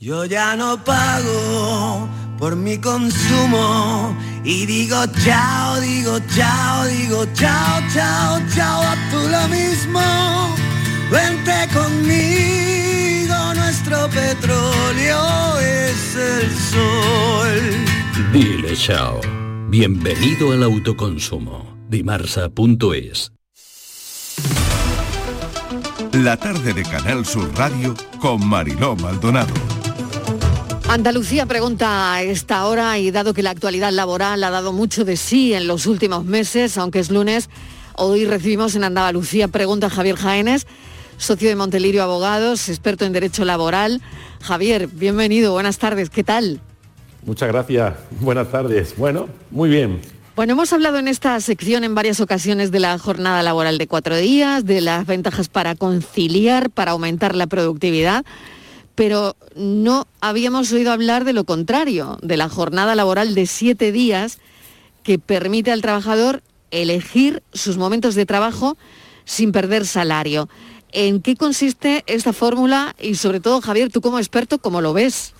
[0.00, 8.40] Yo ya no pago por mi consumo y digo chao, digo chao, digo chao, chao,
[8.54, 10.00] chao, a tú lo mismo.
[11.12, 17.60] Vente conmigo, nuestro petróleo es el sol.
[18.32, 19.20] Dile chao.
[19.68, 21.76] Bienvenido al autoconsumo.
[21.90, 23.35] Dimarsa.es
[26.22, 29.52] La tarde de Canal Sur Radio con Mariló Maldonado.
[30.88, 35.18] Andalucía pregunta a esta hora y dado que la actualidad laboral ha dado mucho de
[35.18, 37.50] sí en los últimos meses, aunque es lunes,
[37.96, 40.66] hoy recibimos en Andalucía pregunta a Javier Jaénes,
[41.18, 44.00] socio de Montelirio Abogados, experto en Derecho Laboral.
[44.40, 46.62] Javier, bienvenido, buenas tardes, ¿qué tal?
[47.26, 48.96] Muchas gracias, buenas tardes.
[48.96, 50.00] Bueno, muy bien.
[50.36, 54.18] Bueno, hemos hablado en esta sección en varias ocasiones de la jornada laboral de cuatro
[54.18, 58.22] días, de las ventajas para conciliar, para aumentar la productividad,
[58.94, 64.38] pero no habíamos oído hablar de lo contrario, de la jornada laboral de siete días
[65.02, 68.76] que permite al trabajador elegir sus momentos de trabajo
[69.24, 70.50] sin perder salario.
[70.92, 72.94] ¿En qué consiste esta fórmula?
[73.00, 75.32] Y sobre todo, Javier, tú como experto, ¿cómo lo ves?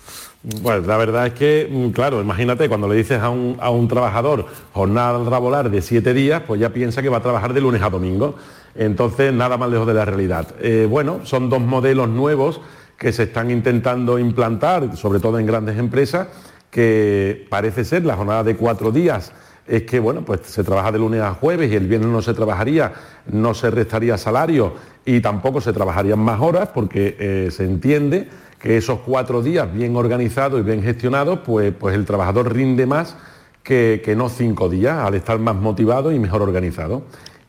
[0.43, 3.87] Bueno, la verdad es que, mm, claro, imagínate, cuando le dices a un, a un
[3.87, 7.81] trabajador jornada laboral de siete días, pues ya piensa que va a trabajar de lunes
[7.81, 8.35] a domingo.
[8.75, 10.47] Entonces, nada más lejos de la realidad.
[10.61, 12.61] Eh, bueno, son dos modelos nuevos
[12.97, 16.27] que se están intentando implantar, sobre todo en grandes empresas,
[16.69, 19.33] que parece ser la jornada de cuatro días
[19.67, 22.33] es que bueno, pues se trabaja de lunes a jueves y el viernes no se
[22.33, 22.93] trabajaría,
[23.29, 28.77] no se restaría salario y tampoco se trabajarían más horas porque eh, se entiende que
[28.77, 33.15] esos cuatro días bien organizados y bien gestionados, pues, pues el trabajador rinde más
[33.63, 37.03] que, que, no cinco días, al estar más motivado y mejor organizado.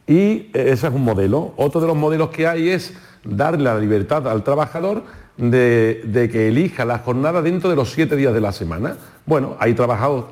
[0.07, 1.53] Y ese es un modelo.
[1.57, 2.95] Otro de los modelos que hay es
[3.25, 5.03] darle la libertad al trabajador
[5.37, 8.97] de, de, que elija la jornada dentro de los siete días de la semana.
[9.25, 9.77] Bueno, hay,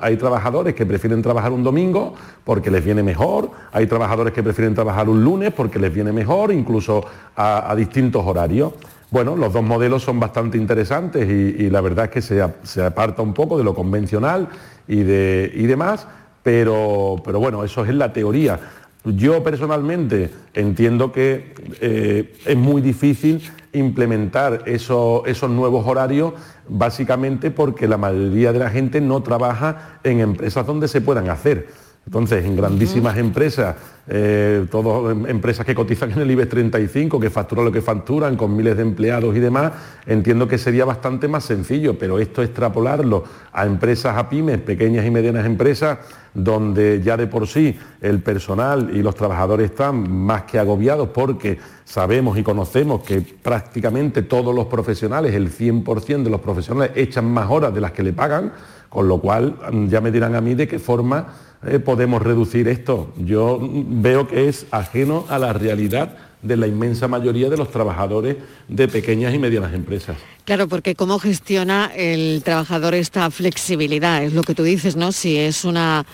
[0.01, 4.73] hay trabajadores que prefieren trabajar un domingo porque les viene mejor, hay trabajadores que prefieren
[4.73, 8.73] trabajar un lunes porque les viene mejor, incluso a distintos horarios.
[9.09, 13.21] Bueno, los dos modelos son bastante interesantes y, la verdad es que se, se, aparta
[13.21, 14.49] un poco de lo convencional
[14.87, 16.07] y, de, y demás,
[16.43, 18.59] pero, pero bueno, eso es la teoría.
[19.05, 23.41] Yo personalmente entiendo que eh, es muy difícil
[23.71, 26.33] implementar eso, esos nuevos horarios
[26.67, 31.67] básicamente porque la mayoría de la gente no trabaja en empresas donde se puedan hacer.
[32.07, 33.25] Entonces, en grandísimas uh -huh.
[33.25, 33.75] empresas,
[34.07, 38.55] eh, todas empresas que cotizan en el IBEX 35, que facturan lo que facturan, con
[38.55, 39.73] miles de empleados y demás,
[40.05, 45.11] entiendo que sería bastante más sencillo, pero esto extrapolarlo a empresas a pymes, pequeñas y
[45.11, 45.97] medianas empresas,
[46.33, 51.57] donde ya de por sí el personal y los trabajadores están más que agobiados porque
[51.83, 57.49] sabemos y conocemos que prácticamente todos los profesionales, el 100% de los profesionales, echan más
[57.49, 58.53] horas de las que le pagan,
[58.87, 59.57] con lo cual
[59.89, 61.27] ya me dirán a mí de qué forma
[61.65, 63.13] eh, podemos reducir esto.
[63.17, 68.37] Yo veo que es ajeno a la realidad de la inmensa mayoría de los trabajadores
[68.67, 70.17] de pequeñas y medianas empresas.
[70.45, 75.11] Claro, porque cómo gestiona el trabajador esta flexibilidad, es lo que tú dices, ¿no?
[75.11, 76.05] Si es una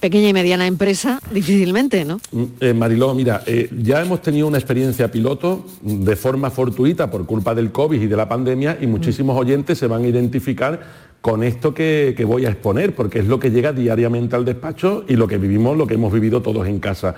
[0.00, 2.20] pequeña y mediana empresa, difícilmente, ¿no?
[2.60, 7.54] Eh, Mariló, mira, eh, ya hemos tenido una experiencia piloto de forma fortuita por culpa
[7.54, 10.80] del COVID y de la pandemia y muchísimos oyentes se van a identificar
[11.24, 15.16] con esto que, voy a exponer, porque es lo que llega diariamente al despacho y
[15.16, 17.14] lo que vivimos, lo que hemos vivido todos en casa.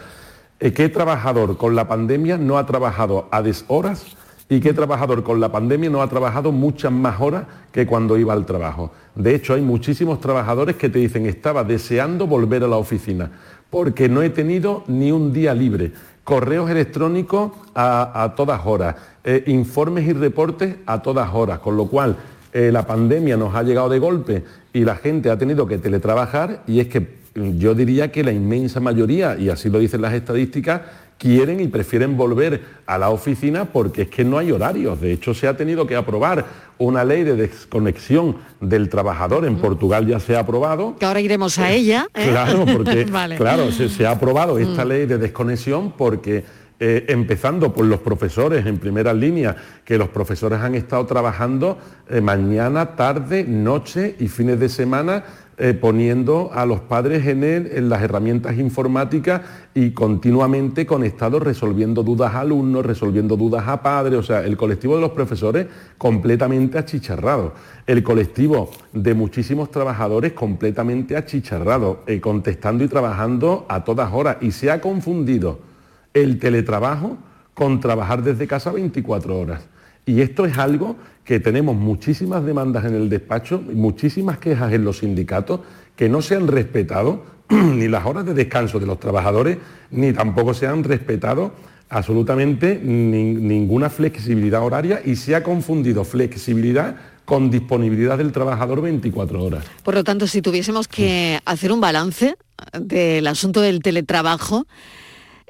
[0.61, 4.17] ¿Qué trabajador con la pandemia no ha trabajado a deshoras
[4.49, 8.33] ¿Y qué trabajador con la pandemia no ha trabajado muchas más horas que cuando iba
[8.33, 8.93] al trabajo?
[9.17, 13.33] De hecho, hay muchísimos trabajadores que te dicen, estaba deseando volver a la oficina
[13.71, 15.91] porque no he tenido ni un día libre.
[16.23, 18.95] Correos electrónicos a, todas horas,
[19.25, 22.17] eh, informes y reportes a todas horas, con lo cual
[22.59, 24.43] eh, la pandemia nos ha llegado de golpe
[24.73, 28.81] y la gente ha tenido que teletrabajar y es que yo diría que la inmensa
[28.81, 30.81] mayoría, y así lo dicen las estadísticas,
[31.19, 34.99] quieren y prefieren volver a la oficina porque es que no hay horarios.
[35.03, 36.47] De hecho, se ha tenido que aprobar
[36.79, 39.45] una ley de desconexión del trabajador.
[39.45, 40.97] En Portugal ya se ha aprobado.
[40.99, 42.09] Que ahora iremos a ella.
[42.15, 42.29] ¿eh?
[42.31, 43.05] Claro, porque
[43.37, 44.89] claro, se, ha aprobado esta mm.
[44.89, 46.45] ley de desconexión porque
[46.79, 52.21] eh, empezando por los profesores en primera línea, que los profesores han estado trabajando eh,
[52.21, 55.25] mañana, tarde, noche y fines de semana
[55.57, 59.41] eh, poniendo a los padres en, en, las herramientas informáticas
[59.73, 64.97] y continuamente conectados resolviendo dudas a alumnos, resolviendo dudas a padres, o sea, el colectivo
[64.97, 67.55] de los profesores completamente achicharrado,
[67.87, 74.37] el colectivo de muchísimos trabajadores completamente achicharrado, contestando y trabajando a todas horas.
[74.43, 75.75] Y se ha confundido
[76.23, 77.19] el teletrabajo
[77.55, 79.63] con trabajar desde casa 24 horas.
[80.07, 84.99] Y esto es algo que tenemos muchísimas demandas en el despacho, muchísimas quejas en los
[84.99, 85.61] sindicatos,
[85.97, 89.59] que no se han respetado ni las horas de descanso de los trabajadores,
[89.91, 91.53] ni tampoco se han respetado
[91.89, 99.65] absolutamente ninguna flexibilidad horaria y se ha confundido flexibilidad con disponibilidad del trabajador 24 horas.
[99.83, 102.37] Por lo tanto, si tuviésemos que hacer un balance
[102.73, 104.67] del asunto del teletrabajo,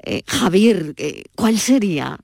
[0.07, 2.17] eh, Javier, eh, ¿cuál sería?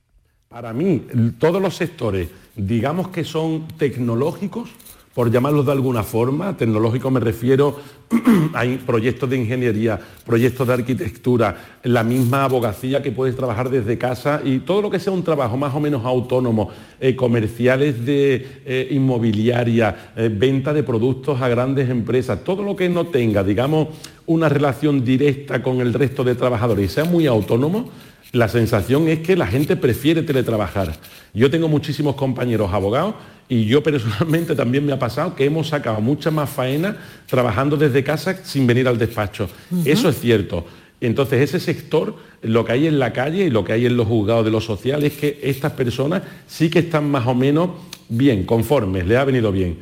[0.50, 1.04] Para mí,
[1.40, 4.70] todos los sectores digamos que son tecnológicos,
[5.14, 7.78] por llamarlos de alguna forma, tecnológico me refiero
[8.54, 14.42] a proyectos de ingeniería, proyectos de arquitectura, la misma abogacía que puedes trabajar desde casa
[14.44, 18.88] y todo lo que sea un trabajo más o menos autónomo, eh, comerciales de eh,
[18.92, 23.90] inmobiliaria, eh, venta de productos a grandes empresas, todo lo que no tenga, digamos,
[24.26, 27.90] una relación directa con el resto de trabajadores y sea muy autónomo,
[28.32, 30.94] la sensación es que la gente prefiere teletrabajar.
[31.36, 33.14] Yo tengo muchísimos compañeros abogados
[33.50, 38.04] y yo personalmente también me ha pasado que hemos sacado mucha más faena trabajando desde
[38.04, 39.50] casa sin venir al despacho.
[39.86, 40.66] Eso es cierto.
[41.02, 44.08] Entonces ese sector, lo que hay en la calle y lo que hay en los
[44.08, 47.72] juzgados de lo social es que estas personas sí que están más o menos
[48.08, 49.80] bien, conformes, le ha venido bien.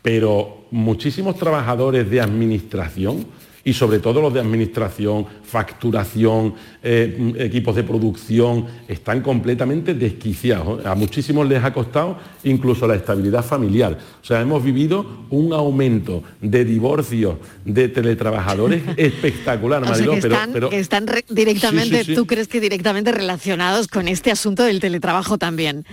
[0.00, 3.26] Pero muchísimos trabajadores de administración,
[3.64, 10.84] y sobre todo los de administración, facturación, eh, equipos de producción, están completamente desquiciados.
[10.86, 13.98] A muchísimos les ha costado incluso la estabilidad familiar.
[14.22, 17.34] O sea, hemos vivido un aumento de divorcios
[17.66, 20.14] de teletrabajadores espectacular, Mariló,
[20.52, 25.84] pero, están directamente, ¿tú crees que directamente relacionados con este asunto del teletrabajo también?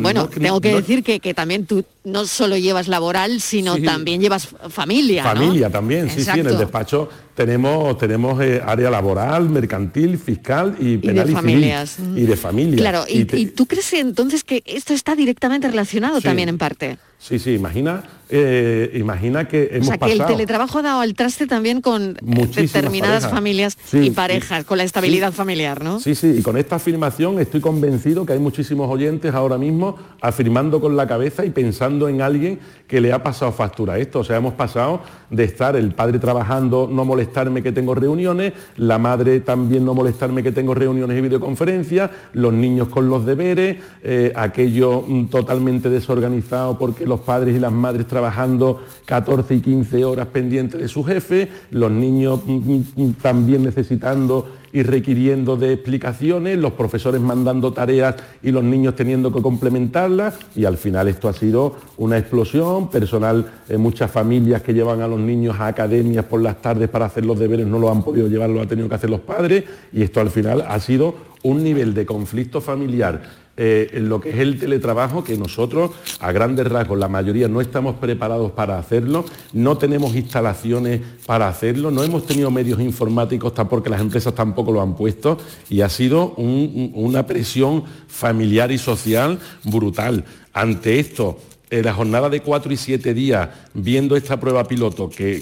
[0.00, 4.48] bueno, tengo que decir que, que también tú no solo llevas laboral, sino también llevas
[4.70, 5.22] familia.
[5.22, 10.98] Familia también, sí, sí, en el despacho tenemos, tenemos eh, área laboral, mercantil, fiscal y
[10.98, 11.96] penal y, de familias.
[12.14, 12.80] y de familias.
[12.80, 16.98] Claro, y, tú crees entonces que esto está directamente relacionado también en parte?
[17.22, 21.14] Sí, sí, imagina, eh, imagina que hemos O sea, que el teletrabajo ha dado al
[21.14, 26.00] traste también con determinadas familias y parejas, con la estabilidad familiar, ¿no?
[26.00, 30.80] Sí, sí, y con esta afirmación estoy convencido que hay muchísimos oyentes ahora mismo afirmando
[30.80, 32.58] con la cabeza y pensando en alguien
[32.88, 34.18] que le ha pasado factura esto.
[34.18, 38.98] O sea, hemos pasado de estar el padre trabajando, no molestarme que tengo reuniones, la
[38.98, 44.32] madre también no molestarme que tengo reuniones y videoconferencias, los niños con los deberes, eh,
[44.34, 50.28] aquello mm, totalmente desorganizado porque los padres y las madres trabajando 14 y 15 horas
[50.28, 56.56] pendientes de su jefe, los niños mm, mm, mm, también necesitando y requiriendo de explicaciones,
[56.56, 61.34] los profesores mandando tareas y los niños teniendo que complementarlas y al final esto ha
[61.34, 66.40] sido una explosión, personal, eh, muchas familias que llevan a los niños a academias por
[66.40, 68.94] las tardes para hacer los deberes no lo han podido llevar, lo han tenido que
[68.94, 73.90] hacer los padres y esto al final ha sido un nivel de conflicto familiar eh,
[73.92, 77.94] en lo que es el teletrabajo, que nosotros, a grandes rasgos, la mayoría no estamos
[77.94, 84.00] preparados para hacerlo, no tenemos instalaciones para hacerlo, no hemos tenido medios informáticos porque las
[84.00, 85.38] empresas tampoco lo han puesto
[85.70, 90.24] y ha sido una presión familiar y social brutal.
[90.52, 91.38] Ante esto,
[91.80, 95.36] la jornada de cuatro y siete días, viendo esta prueba piloto, que,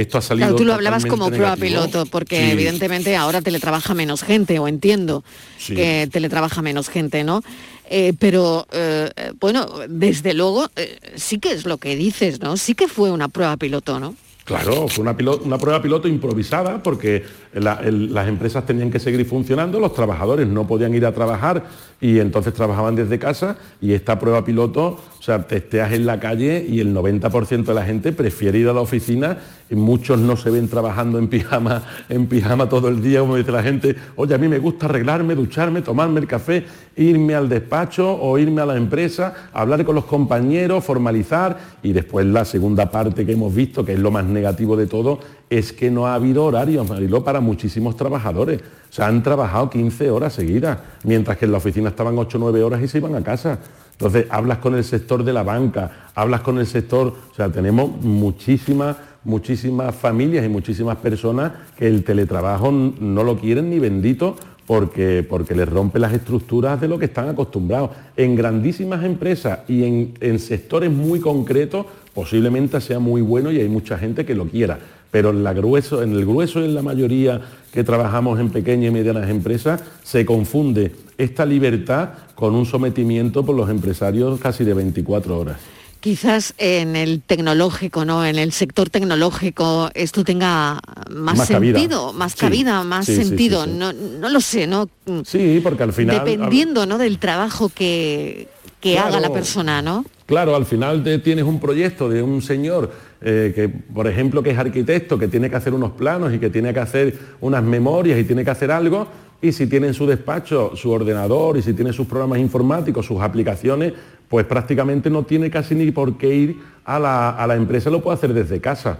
[0.00, 0.46] esto ha salido.
[0.46, 5.24] Claro, tú lo hablabas como prueba piloto, porque evidentemente ahora teletrabaja menos gente, o entiendo
[5.66, 7.42] que teletrabaja menos gente, ¿no?
[7.90, 12.56] Eh, pero eh, bueno, desde luego eh, sí que es lo que dices, ¿no?
[12.56, 14.14] Sí que fue una prueba piloto, ¿no?
[14.44, 19.00] Claro, fue una, pilo- una prueba piloto improvisada porque la- el- las empresas tenían que
[19.00, 21.64] seguir funcionando, los trabajadores no podían ir a trabajar
[22.00, 26.64] y entonces trabajaban desde casa y esta prueba piloto, o sea, testeas en la calle
[26.68, 29.38] y el 90% de la gente prefiere ir a la oficina
[29.70, 33.50] y muchos no se ven trabajando en pijama, en pijama todo el día, como dice
[33.50, 36.64] la gente, oye, a mí me gusta arreglarme, ducharme, tomarme el café,
[36.96, 41.76] irme al despacho o irme a la empresa, hablar con los compañeros, formalizar.
[41.82, 45.18] Y después la segunda parte que hemos visto, que es lo más negativo de todo,
[45.48, 48.60] es que no ha habido horarios, Mariló, para muchísimos trabajadores.
[48.60, 52.40] O sea, han trabajado 15 horas seguidas, mientras que en la oficina estaban 8 o
[52.40, 53.58] 9 horas y se iban a casa.
[53.92, 57.90] Entonces, hablas con el sector de la banca, hablas con el sector, o sea, tenemos
[58.02, 64.36] muchísimas, muchísimas familias y muchísimas personas que el teletrabajo no lo quieren ni bendito
[64.66, 67.90] porque, porque les rompe las estructuras de lo que están acostumbrados.
[68.16, 73.68] En grandísimas empresas y en, en sectores muy concretos posiblemente sea muy bueno y hay
[73.68, 74.78] mucha gente que lo quiera.
[75.16, 77.40] Pero en, la grueso, en el grueso y en la mayoría
[77.72, 83.56] que trabajamos en pequeñas y medianas empresas se confunde esta libertad con un sometimiento por
[83.56, 85.56] los empresarios casi de 24 horas.
[86.00, 88.26] Quizás en el tecnológico, ¿no?
[88.26, 91.78] En el sector tecnológico esto tenga más, Más cabida.
[91.78, 93.64] sentido, más cabida, más sí, sí, sí, sentido.
[93.64, 93.70] sí.
[93.72, 94.86] No, no lo sé, ¿no?
[95.24, 96.22] Sí, porque al final...
[96.26, 96.98] Dependiendo, ¿no?
[96.98, 98.48] Del trabajo que,
[98.80, 99.08] que Claro.
[99.08, 100.04] haga la persona, ¿no?
[100.26, 102.92] Claro, al final te- tienes un proyecto de un señor
[103.28, 106.48] eh, que, por ejemplo, que es arquitecto, que tiene que hacer unos planos y que
[106.48, 109.08] tiene que hacer unas memorias y tiene que hacer algo,
[109.42, 113.20] y si tiene en su despacho su ordenador y si tiene sus programas informáticos, sus
[113.20, 113.92] aplicaciones,
[114.28, 118.00] pues prácticamente no tiene casi ni por qué ir a la, a la empresa, lo
[118.00, 118.98] puede hacer desde casa.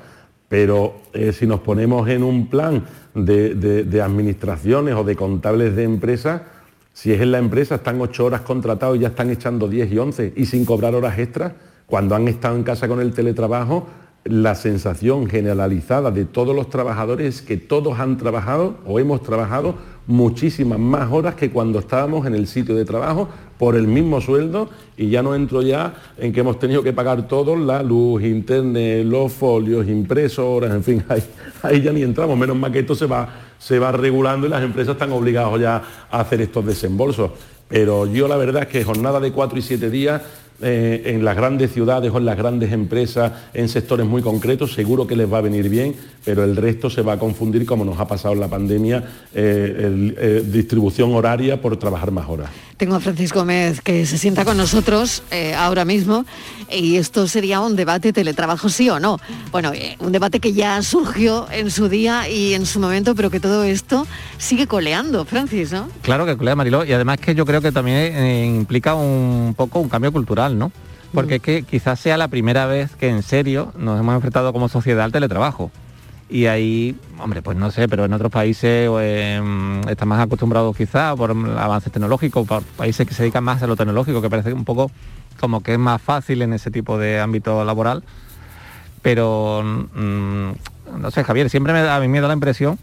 [0.48, 5.74] Pero eh, si nos ponemos en un plan de, de- de administraciones o de contables
[5.76, 6.42] de empresas,
[6.92, 9.98] si es en la empresa, están ocho horas contratados y ya están echando 10 y
[9.98, 11.52] 11 y sin cobrar horas extras.
[11.86, 13.86] Cuando han estado en casa con el teletrabajo,
[14.28, 19.76] la sensación generalizada de todos los trabajadores es que todos han trabajado o hemos trabajado
[20.06, 24.68] muchísimas más horas que cuando estábamos en el sitio de trabajo por el mismo sueldo
[24.96, 29.04] y ya no entro ya en que hemos tenido que pagar todos la luz, internet,
[29.04, 31.22] los folios, impresoras, en fin, ahí,
[31.62, 34.62] ahí ya ni entramos, menos mal que esto se va, se va regulando y las
[34.62, 37.30] empresas están obligadas ya a hacer estos desembolsos.
[37.68, 40.22] Pero yo la verdad es que jornada de cuatro y siete días
[40.62, 45.06] eh, en las grandes ciudades o en las grandes empresas, en sectores muy concretos, seguro
[45.06, 45.94] que les va a venir bien,
[46.24, 49.04] pero el resto se va a confundir, como nos ha pasado en la pandemia,
[49.34, 52.50] eh, eh, distribución horaria por trabajar más horas.
[52.76, 56.26] Tengo a Francisco Gómez que se sienta con nosotros eh, ahora mismo
[56.70, 59.18] y esto sería un debate teletrabajo sí o no.
[59.50, 63.30] Bueno, eh, un debate que ya surgió en su día y en su momento, pero
[63.30, 64.06] que todo esto
[64.36, 65.88] sigue coleando, Francis, ¿no?
[66.02, 69.80] Claro que culea Mariló y además que yo creo que también eh, implica un poco
[69.80, 70.70] un cambio cultural, ¿no?
[71.14, 74.68] Porque es que quizás sea la primera vez que en serio nos hemos enfrentado como
[74.68, 75.70] sociedad al teletrabajo.
[76.28, 79.40] Y ahí, hombre, pues no sé, pero en otros países eh,
[79.88, 83.76] están más acostumbrados quizás por avances tecnológicos, por países que se dedican más a lo
[83.76, 84.90] tecnológico, que parece un poco
[85.38, 88.02] como que es más fácil en ese tipo de ámbito laboral.
[89.02, 90.50] Pero, mm,
[91.00, 92.76] no sé, Javier, siempre me da, a mí me da la impresión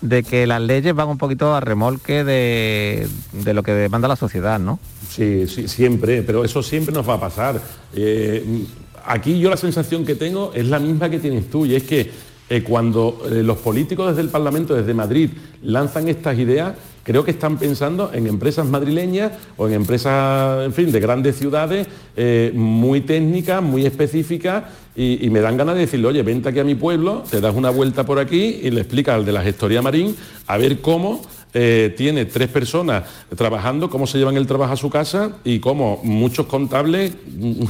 [0.00, 4.14] de que las leyes van un poquito a remolque de, de lo que demanda la
[4.14, 4.78] sociedad, ¿no?
[5.08, 7.60] Sí, sí, siempre, pero eso siempre nos va a pasar.
[7.92, 8.64] Eh,
[9.04, 12.12] aquí yo la sensación que tengo es la misma que tienes tú, y es que
[12.50, 15.30] eh, cuando eh, los políticos desde el Parlamento, desde Madrid,
[15.62, 20.90] lanzan estas ideas, creo que están pensando en empresas madrileñas o en empresas, en fin,
[20.90, 21.86] de grandes ciudades,
[22.16, 24.64] eh, muy técnicas, muy específicas,
[24.96, 27.70] y, me dan ganas de decirle, oye, vente aquí a mi pueblo, te das una
[27.70, 30.16] vuelta por aquí y le explicas al de la gestoría marín
[30.48, 31.22] a ver cómo
[31.60, 33.02] eh, tiene tres personas
[33.34, 37.14] trabajando, cómo se llevan el trabajo a su casa y cómo muchos contables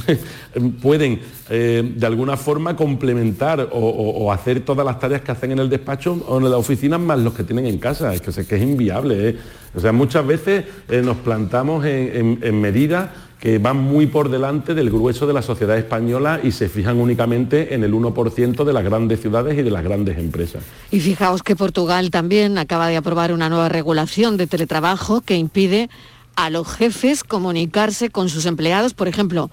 [0.82, 5.70] pueden eh, de alguna forma complementar o, hacer todas las tareas que hacen en el
[5.70, 8.12] despacho o en la oficina más los que tienen en casa.
[8.12, 9.28] Es que, es que es inviable.
[9.30, 9.36] ¿eh?
[9.74, 10.64] O sea, muchas veces
[11.03, 13.09] nos plantamos en- en medidas
[13.39, 17.74] que van muy por delante del grueso de la sociedad española y se fijan únicamente
[17.74, 20.64] en el 1% de las grandes ciudades y de las grandes empresas.
[20.91, 25.89] Y fijaos que Portugal también acaba de aprobar una nueva regulación de teletrabajo que impide
[26.34, 29.51] a los jefes comunicarse con sus empleados, por ejemplo,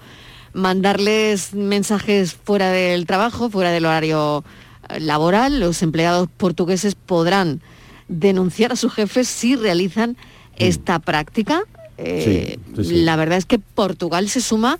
[0.52, 4.44] mandarles mensajes fuera del trabajo, fuera del horario
[4.88, 5.60] eh, laboral.
[5.60, 7.60] Los empleados portugueses podrán
[8.08, 10.16] denunciar a sus jefes si realizan
[10.56, 11.62] esta práctica.
[11.98, 13.02] Eh, sí, sí.
[13.02, 14.78] La verdad es que Portugal se suma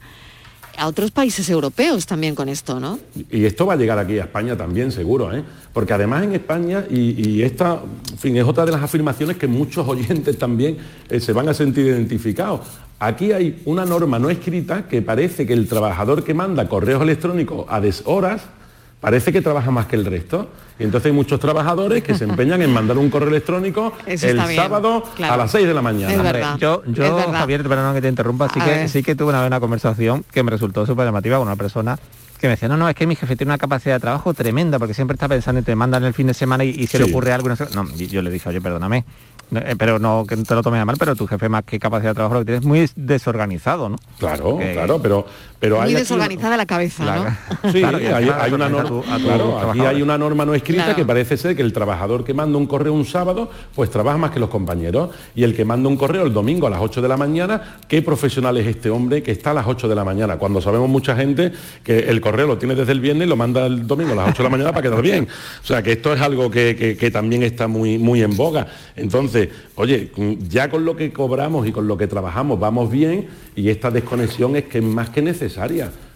[0.77, 2.99] a otros países europeos también con esto, ¿no?
[3.31, 5.43] Y esto va a llegar aquí a España también, seguro, ¿eh?
[5.73, 9.47] porque además en España, y, y esta en fin, es otra de las afirmaciones que
[9.47, 10.77] muchos oyentes también
[11.09, 12.61] eh, se van a sentir identificados.
[12.99, 17.67] Aquí hay una norma no escrita que parece que el trabajador que manda correos electrónicos
[17.69, 18.43] a deshoras,
[19.07, 20.49] parece que trabaja más que el resto.
[20.81, 24.35] Y entonces hay muchos trabajadores que se empeñan en mandar un correo electrónico Eso el
[24.35, 25.35] bien, sábado claro.
[25.35, 26.13] a las 6 de la mañana.
[26.13, 27.33] Es verdad, yo, yo es verdad.
[27.39, 30.43] Javier, perdona que te interrumpa, sí que, sí que tuve una vez una conversación que
[30.43, 31.97] me resultó súper llamativa con una persona
[32.41, 34.79] que me decía, no, no, es que mi jefe tiene una capacidad de trabajo tremenda
[34.81, 37.05] porque siempre está pensando en te mandan el fin de semana y, y se le
[37.05, 37.47] ocurre algo.
[37.47, 39.05] y No, sé- no, y yo le dije, oye, perdóname,
[39.55, 42.11] eh, pero no que te lo tomes a mal, pero tu jefe más que capacidad
[42.11, 43.97] de trabajo lo que tiene es muy desorganizado, ¿no?
[44.19, 45.27] Claro, Que- claro, pero,
[45.59, 47.71] pero Muy hay aquí- desorganizada la cabeza, ¿no?
[47.73, 50.55] Sí, Claro, hay, una norma, a tu- a tu claro, aquí hay una norma no
[50.55, 50.97] escrita Claro.
[50.97, 54.31] que parece ser que el trabajador que manda un correo un sábado, pues trabaja más
[54.31, 55.11] que los compañeros.
[55.35, 58.03] Y el que manda un correo el domingo a las 8 de la mañana, ¿qué
[58.03, 60.37] profesional es este hombre que está a las 8 de la mañana?
[60.37, 61.53] Cuando sabemos mucha gente
[61.83, 64.29] que el correo lo tiene desde el viernes y lo manda el domingo a las
[64.31, 65.27] 8 de la mañana para quedar bien.
[65.63, 68.67] O sea que esto es algo que, que- que también está muy, muy en boga.
[68.95, 70.11] Entonces, oye,
[70.49, 74.55] ya con lo que cobramos y con lo que trabajamos vamos bien y esta desconexión
[74.57, 75.56] es que es más que necesaria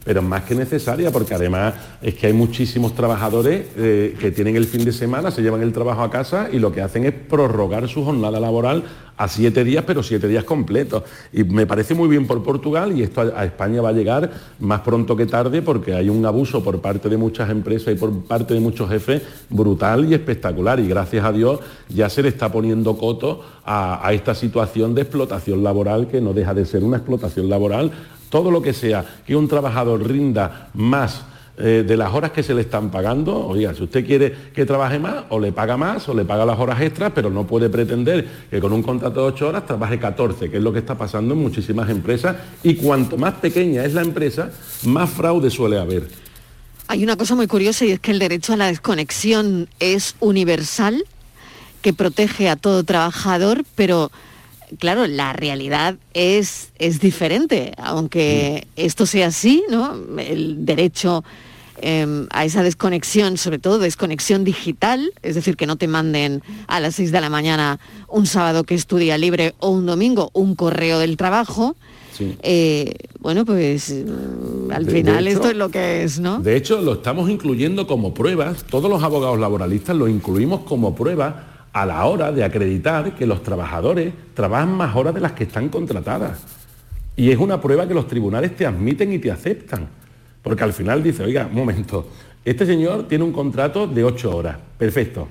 [0.05, 4.67] pero más que necesaria porque además es que hay muchísimos trabajadores eh, que tienen el
[4.67, 7.89] fin de semana, se llevan el trabajo a casa y lo que hacen es prorrogar
[7.89, 8.85] su jornada laboral
[9.17, 11.03] a siete días, pero siete días completos.
[11.31, 14.31] Y me parece muy bien por Portugal y esto a, España va a llegar
[14.61, 18.23] más pronto que tarde porque hay un abuso por parte de muchas empresas y por
[18.23, 19.21] parte de muchos jefes
[19.51, 20.81] brutal y espectacular.
[20.81, 21.61] Y gracias a Dios
[21.91, 26.55] ya se le está poniendo coto a esta situación de explotación laboral que no deja
[26.55, 27.93] de ser una explotación laboral
[28.31, 31.25] todo lo que sea que un trabajador rinda más
[31.63, 34.99] eh, de las horas que se le están pagando, oiga, si usted quiere que trabaje
[34.99, 38.27] más, o le paga más, o le paga las horas extras, pero no puede pretender
[38.49, 41.35] que con un contrato de 8 horas trabaje 14, que es lo que está pasando
[41.35, 44.51] en muchísimas empresas, y cuanto más pequeña es la empresa,
[44.87, 46.09] más fraude suele haber.
[46.89, 51.05] Hay una cosa muy curiosa y es que el derecho a la desconexión es universal,
[51.83, 54.11] que protege a todo trabajador, pero
[54.79, 59.95] claro, la realidad es, es diferente, aunque esto sea así, ¿no?
[60.19, 61.25] El derecho
[61.83, 66.79] eh, a esa desconexión, sobre todo desconexión digital, es decir, que no te manden a
[66.81, 70.31] las 6 de la mañana un sábado que es tu día libre o un domingo
[70.35, 71.77] un correo del trabajo.
[72.13, 72.37] Sí.
[72.43, 76.41] eh, bueno, pues mm, al De- de final hecho- esto es lo que es, ¿no?
[76.41, 81.50] De hecho, lo estamos incluyendo como pruebas, todos los abogados laboralistas lo incluimos como prueba
[81.73, 85.69] a la hora de acreditar que los trabajadores trabajan más horas de las que están
[85.69, 86.45] contratadas.
[87.17, 89.89] Y es una prueba que los tribunales te admiten y te aceptan.
[90.43, 92.09] Porque al final dice, oiga, un momento,
[92.45, 95.29] este señor tiene un contrato de ocho horas, perfecto.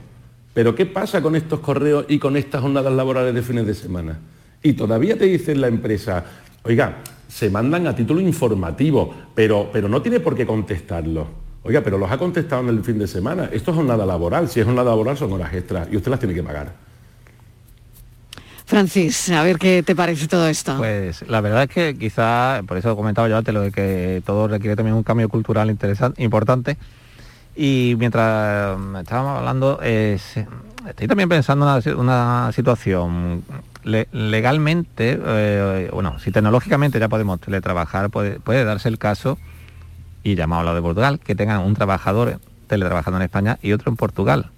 [0.53, 4.19] Pero ¿qué pasa con estos correos y con estas jornadas laborales de fines de semana?
[4.61, 6.23] Y todavía te dice la empresa,
[6.63, 11.48] oiga, se mandan a título informativo, pero, pero no tiene por qué contestarlo.
[11.69, 13.47] Oiga, pero los ha contestado en el fin de semana.
[13.53, 14.49] Esto es jornada laboral.
[14.49, 16.73] Si es jornada laboral son horas extras y usted las tiene que pagar.
[18.65, 20.75] Francis, a ver qué te parece todo esto.
[20.77, 24.47] Pues la verdad es que quizá, por eso comentaba yo antes lo de que todo
[24.47, 26.75] requiere también un cambio cultural interesante, importante.
[27.55, 30.17] Y mientras mm, estábamos hablando, eh,
[30.87, 33.43] estoy también pensando en una, si- una situación.
[33.83, 39.37] Le- legalmente, eh, bueno, si tecnológicamente ya podemos teletrabajar, puede, puede darse el caso,
[40.23, 43.95] y hemos hablado de Portugal, que tengan un trabajador teletrabajando en España y otro en
[43.95, 44.51] Portugal.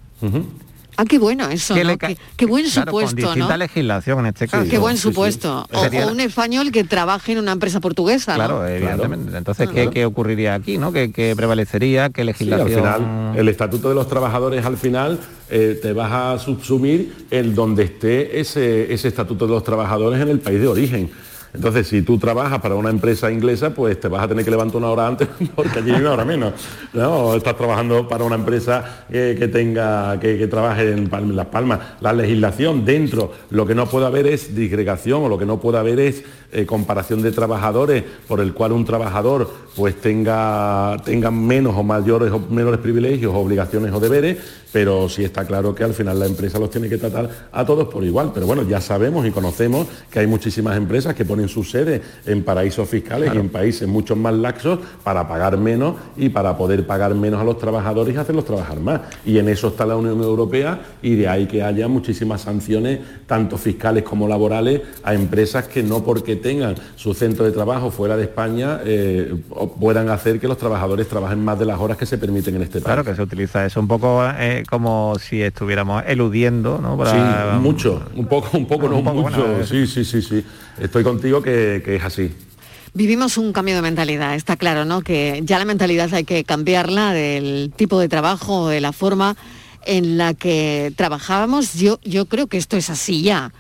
[0.98, 1.98] Ah, qué bueno eso, Que ¿no?
[1.98, 3.58] Qué, qué buen Claro, con supuesto, distinta ¿no?
[3.58, 4.70] legislación en este caso.
[4.70, 5.66] Qué buen supuesto.
[5.72, 8.38] O, un español que trabaje en una empresa portuguesa, ¿no?
[8.38, 9.36] Claro, evidentemente.
[9.36, 9.92] Entonces, ¿qué, Claro.
[9.92, 10.78] qué ocurriría aquí?
[10.78, 10.92] ¿no?
[10.92, 12.10] ¿Qué, qué prevalecería?
[12.10, 12.68] ¿Qué Sí, al legislación?
[12.70, 15.18] final, el estatuto de los trabajadores al final
[15.50, 20.28] eh, te vas a subsumir en donde esté ese, ese estatuto de los trabajadores en
[20.30, 21.10] el país de origen.
[21.54, 24.78] Entonces, si tú trabajas para una empresa inglesa, pues te vas a tener que levantar
[24.78, 26.54] una hora antes porque allí hay una hora menos.
[26.94, 27.36] ¿no?
[27.36, 31.80] Estás trabajando para una empresa eh, que tenga, que, trabaje en, en Las Palmas.
[32.00, 35.78] La legislación dentro, lo que no puede haber es disgregación o lo que no puede
[35.78, 41.76] haber es eh, comparación de trabajadores por el cual un trabajador pues tenga, tenga menos
[41.78, 44.38] o mayores o menores privilegios, obligaciones o deberes,
[44.72, 47.88] pero sí está claro que al final la empresa los tiene que tratar a todos
[47.88, 48.32] por igual.
[48.34, 52.44] Pero bueno, ya sabemos y conocemos que hay muchísimas empresas que ponen su sede en
[52.44, 57.16] paraísos fiscales y en países mucho más laxos para pagar menos y para poder pagar
[57.16, 59.02] menos a los trabajadores y hacerlos trabajar más.
[59.26, 63.58] Y en eso está la Unión Europea y de ahí que haya muchísimas sanciones, tanto
[63.58, 68.24] fiscales como laborales, a empresas que no porque tengan su centro de trabajo fuera de
[68.24, 69.34] España eh,
[69.80, 72.74] puedan hacer que los trabajadores trabajen más de las horas que se permiten en este
[72.82, 72.86] país.
[72.86, 76.98] Claro que se utiliza eso un poco eh, como si estuviéramos eludiendo, ¿no?
[76.98, 77.12] Para-
[77.56, 79.46] Sí, mucho, un poco, un poco, no Un poco, mucho.
[79.48, 80.44] bueno, sí, sí, sí, sí.
[80.80, 82.32] Estoy contigo que, que es así.
[82.94, 85.02] Vivimos un cambio de mentalidad, está claro, ¿no?
[85.02, 89.38] Que ya la mentalidad hay que cambiarla del tipo de trabajo, de la forma
[89.86, 91.74] en la que trabajábamos.
[91.76, 93.54] Yo, yo creo que esto es así ya.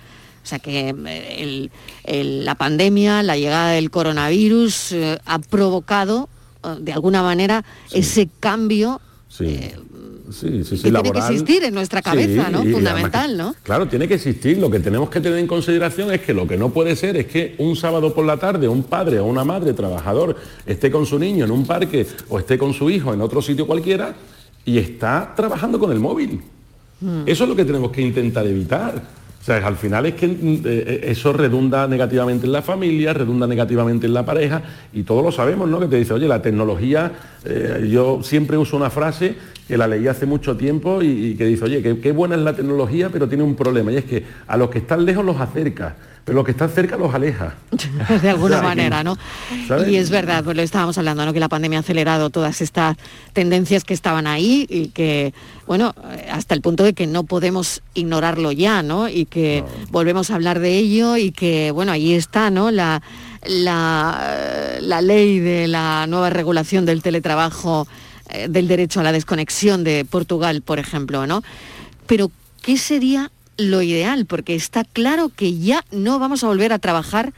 [0.43, 1.71] O sea que eh, el-
[2.03, 6.29] el- la pandemia, la llegada del coronavirus eh, ha provocado
[6.63, 9.59] eh, de alguna manera ese cambio Sí.
[10.29, 11.31] sí, sí, sí, que tiene que laboral.
[11.33, 12.59] existir en nuestra cabeza, Sí, ¿no?
[12.59, 13.55] además Fundamental, ¿no?
[13.63, 14.57] Claro, tiene que existir.
[14.57, 17.27] Lo que tenemos que tener en consideración es que lo que no puede ser es
[17.27, 20.35] que un sábado por la tarde un padre o una madre trabajador
[20.65, 23.65] esté con su niño en un parque o esté con su hijo en otro sitio
[23.65, 24.15] cualquiera
[24.65, 26.41] y está trabajando con el móvil.
[27.25, 29.01] Eso es lo que tenemos que intentar evitar.
[29.41, 33.47] O sea, al final es que mm, eh, eso redunda negativamente en la familia, redunda
[33.47, 34.61] negativamente en la pareja
[34.93, 35.79] y todos lo sabemos, ¿no?
[35.79, 37.11] Que te dice, oye, la tecnología,
[37.43, 39.35] eh, yo siempre uso una frase
[39.71, 42.53] que la leí hace mucho tiempo y, y que dice, oye, qué, buena es la
[42.53, 45.95] tecnología, pero tiene un problema y es que a los que están lejos los acerca,
[46.25, 47.55] pero los que están cerca los aleja.
[48.21, 49.17] de alguna manera, ¿no?
[49.87, 51.31] Y es verdad, pues lo estábamos hablando, ¿no?
[51.31, 52.97] Que la pandemia ha acelerado todas estas
[53.31, 55.33] tendencias que estaban ahí y que,
[55.67, 55.95] bueno,
[56.29, 59.07] hasta el punto de que no podemos ignorarlo ya, ¿no?
[59.07, 62.71] Y que volvemos a hablar de ello y que, bueno, ahí está, ¿no?
[62.71, 63.01] La,
[63.47, 67.87] la, la ley de la nueva regulación del teletrabajo,
[68.31, 71.43] eh, del derecho a la desconexión de Portugal, por ejemplo, ¿no?
[72.07, 74.25] Pero, ¿qué sería lo ideal?
[74.25, 77.33] Porque está claro que ya no vamos a volver a trabajar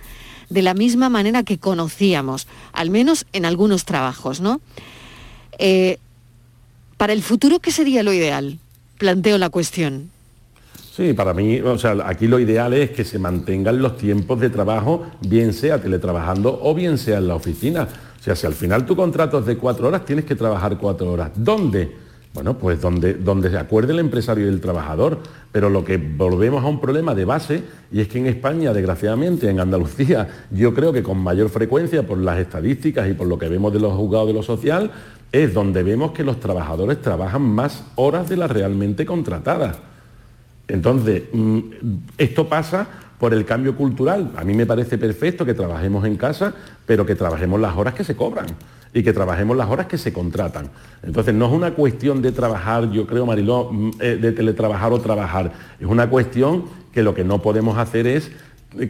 [0.49, 4.61] de la misma manera que conocíamos, al menos en algunos trabajos, ¿no?
[5.57, 5.97] Eh,
[6.97, 8.59] para el futuro, ¿qué sería lo ideal?
[8.97, 10.11] Planteo la cuestión.
[10.95, 14.51] Sí, para mí, o sea, aquí lo ideal es que se mantengan los tiempos de
[14.51, 17.87] trabajo, bien sea teletrabajando o bien sea en la oficina.
[18.23, 21.11] O sea, si al final tu contrato es de cuatro horas, tienes que trabajar cuatro
[21.11, 21.31] horas.
[21.35, 21.91] ¿Dónde?
[22.33, 25.19] Bueno, pues donde, se acuerde el empresario y el trabajador.
[25.51, 29.49] Pero lo que volvemos a un problema de base, y es que en España, desgraciadamente,
[29.49, 33.49] en Andalucía, yo creo que con mayor frecuencia, por las estadísticas y por lo que
[33.49, 34.89] vemos de los juzgados de lo social,
[35.33, 39.79] es donde vemos que los trabajadores trabajan más horas de las realmente contratadas.
[40.69, 41.59] Entonces, mm,
[42.17, 42.87] esto pasa
[43.23, 44.31] por el cambio cultural.
[44.35, 46.53] A mí me parece perfecto que trabajemos en casa,
[46.85, 48.47] pero que trabajemos las horas que se cobran
[48.93, 50.69] y que trabajemos las horas que se contratan.
[51.03, 54.99] Entonces, no es una cuestión de trabajar, yo creo, Mariló, mm, eh, de teletrabajar o
[54.99, 55.53] trabajar.
[55.79, 58.29] Es una cuestión que lo que no podemos hacer es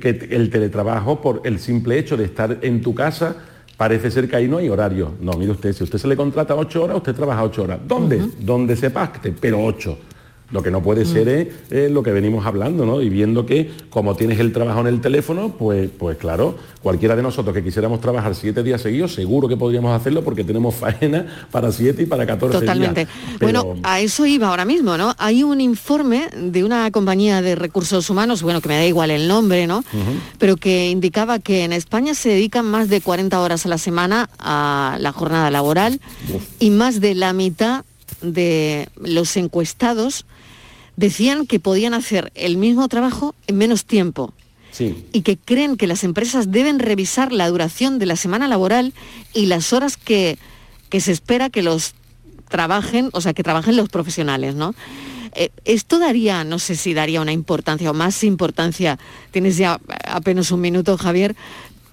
[0.01, 3.35] que el teletrabajo, por el simple hecho de estar en tu casa,
[3.77, 5.11] parece ser que ahí no hay horario.
[5.21, 7.81] No, mire usted, si usted se le contrata ocho horas, usted trabaja ocho horas.
[7.87, 8.19] ¿Dónde?
[8.39, 9.99] Donde se pacte, pero ocho.
[10.53, 13.01] Lo que no puede ser es, eh, lo que venimos hablando, ¿no?
[13.01, 17.23] Y viendo que como tienes el trabajo en el teléfono, pues, pues claro, cualquiera de
[17.23, 21.71] nosotros que quisiéramos trabajar siete días seguidos, seguro que podríamos hacerlo porque tenemos faena para
[21.71, 23.05] siete y para 14 Totalmente.
[23.05, 23.17] días.
[23.39, 25.15] Pero- Bueno, a eso iba ahora mismo, ¿no?
[25.17, 29.27] Hay un informe de una compañía de recursos humanos, bueno, que me da igual el
[29.27, 29.83] nombre, ¿no?
[30.37, 34.29] Pero que indicaba que en España se dedican más de 40 horas a la semana
[34.37, 35.99] a la jornada laboral
[36.59, 37.85] y más de la mitad
[38.21, 40.25] de los encuestados
[40.95, 44.33] decían que podían hacer el mismo trabajo en menos tiempo
[44.71, 45.05] Sí.
[45.13, 48.93] y que creen que las empresas deben revisar la duración de la semana laboral
[49.33, 50.39] y las horas que,
[50.89, 51.93] que se espera que los
[52.49, 54.73] trabajen, o sea, que trabajen los profesionales, ¿no?
[55.35, 58.99] Eh, esto daría, no sé si daría una importancia o más importancia,
[59.31, 61.35] tienes ya apenas un minuto, Javier,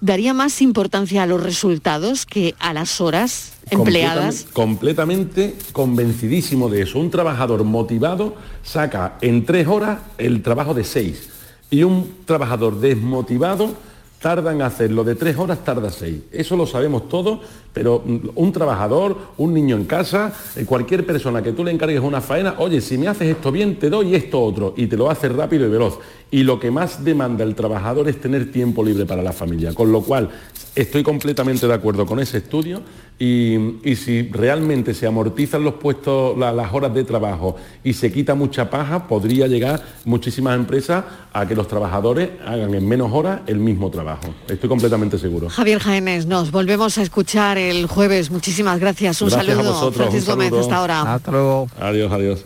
[0.01, 4.47] daría más importancia a los resultados que a las horas empleadas.
[4.51, 6.99] Completamente, completamente convencidísimo de eso.
[6.99, 11.29] Un trabajador motivado saca en tres horas el trabajo de seis.
[11.69, 13.75] Y un trabajador desmotivado
[14.21, 16.21] tarda en hacerlo de tres horas, tarda seis.
[16.31, 17.39] Eso lo sabemos todos,
[17.73, 22.01] pero mm, un trabajador, un niño en casa, eh, cualquier persona que tú le encargues
[22.01, 25.09] una faena, oye, si me haces esto bien, te doy esto otro, y te lo
[25.09, 25.97] hace rápido y veloz.
[26.29, 29.73] Y lo que más demanda el trabajador es tener tiempo libre para la familia.
[29.73, 30.29] Con lo cual,
[30.75, 32.81] estoy completamente de acuerdo con ese estudio
[33.23, 38.11] y, y si realmente se amortizan los puestos, la- las horas de trabajo y se
[38.11, 43.41] quita mucha paja, podría llegar muchísimas empresas a que los trabajadores hagan en menos horas
[43.45, 44.33] el mismo trabajo.
[44.49, 45.49] Estoy completamente seguro.
[45.49, 48.31] Javier Jaénes, nos volvemos a escuchar el jueves.
[48.31, 49.21] Muchísimas gracias.
[49.21, 51.13] Un Gracias a saludo, vosotros, Francisco un Gómez, hasta ahora.
[51.13, 51.67] Hasta luego.
[51.79, 52.45] Adiós, adiós.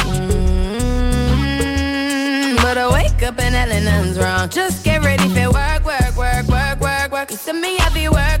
[2.71, 4.47] To wake up and Ellen, wrong.
[4.47, 7.29] Just get ready for work, work, work, work, work, work.
[7.29, 8.40] You to me, I be work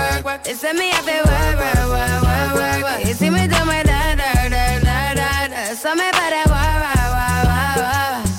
[0.23, 0.41] work.
[0.45, 3.05] It's me, work, work.
[3.07, 3.81] You see me do my.
[5.81, 5.89] So.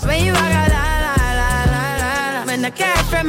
[0.07, 2.45] When you walk out, la, la, la, la, la.
[2.45, 3.29] When the cat from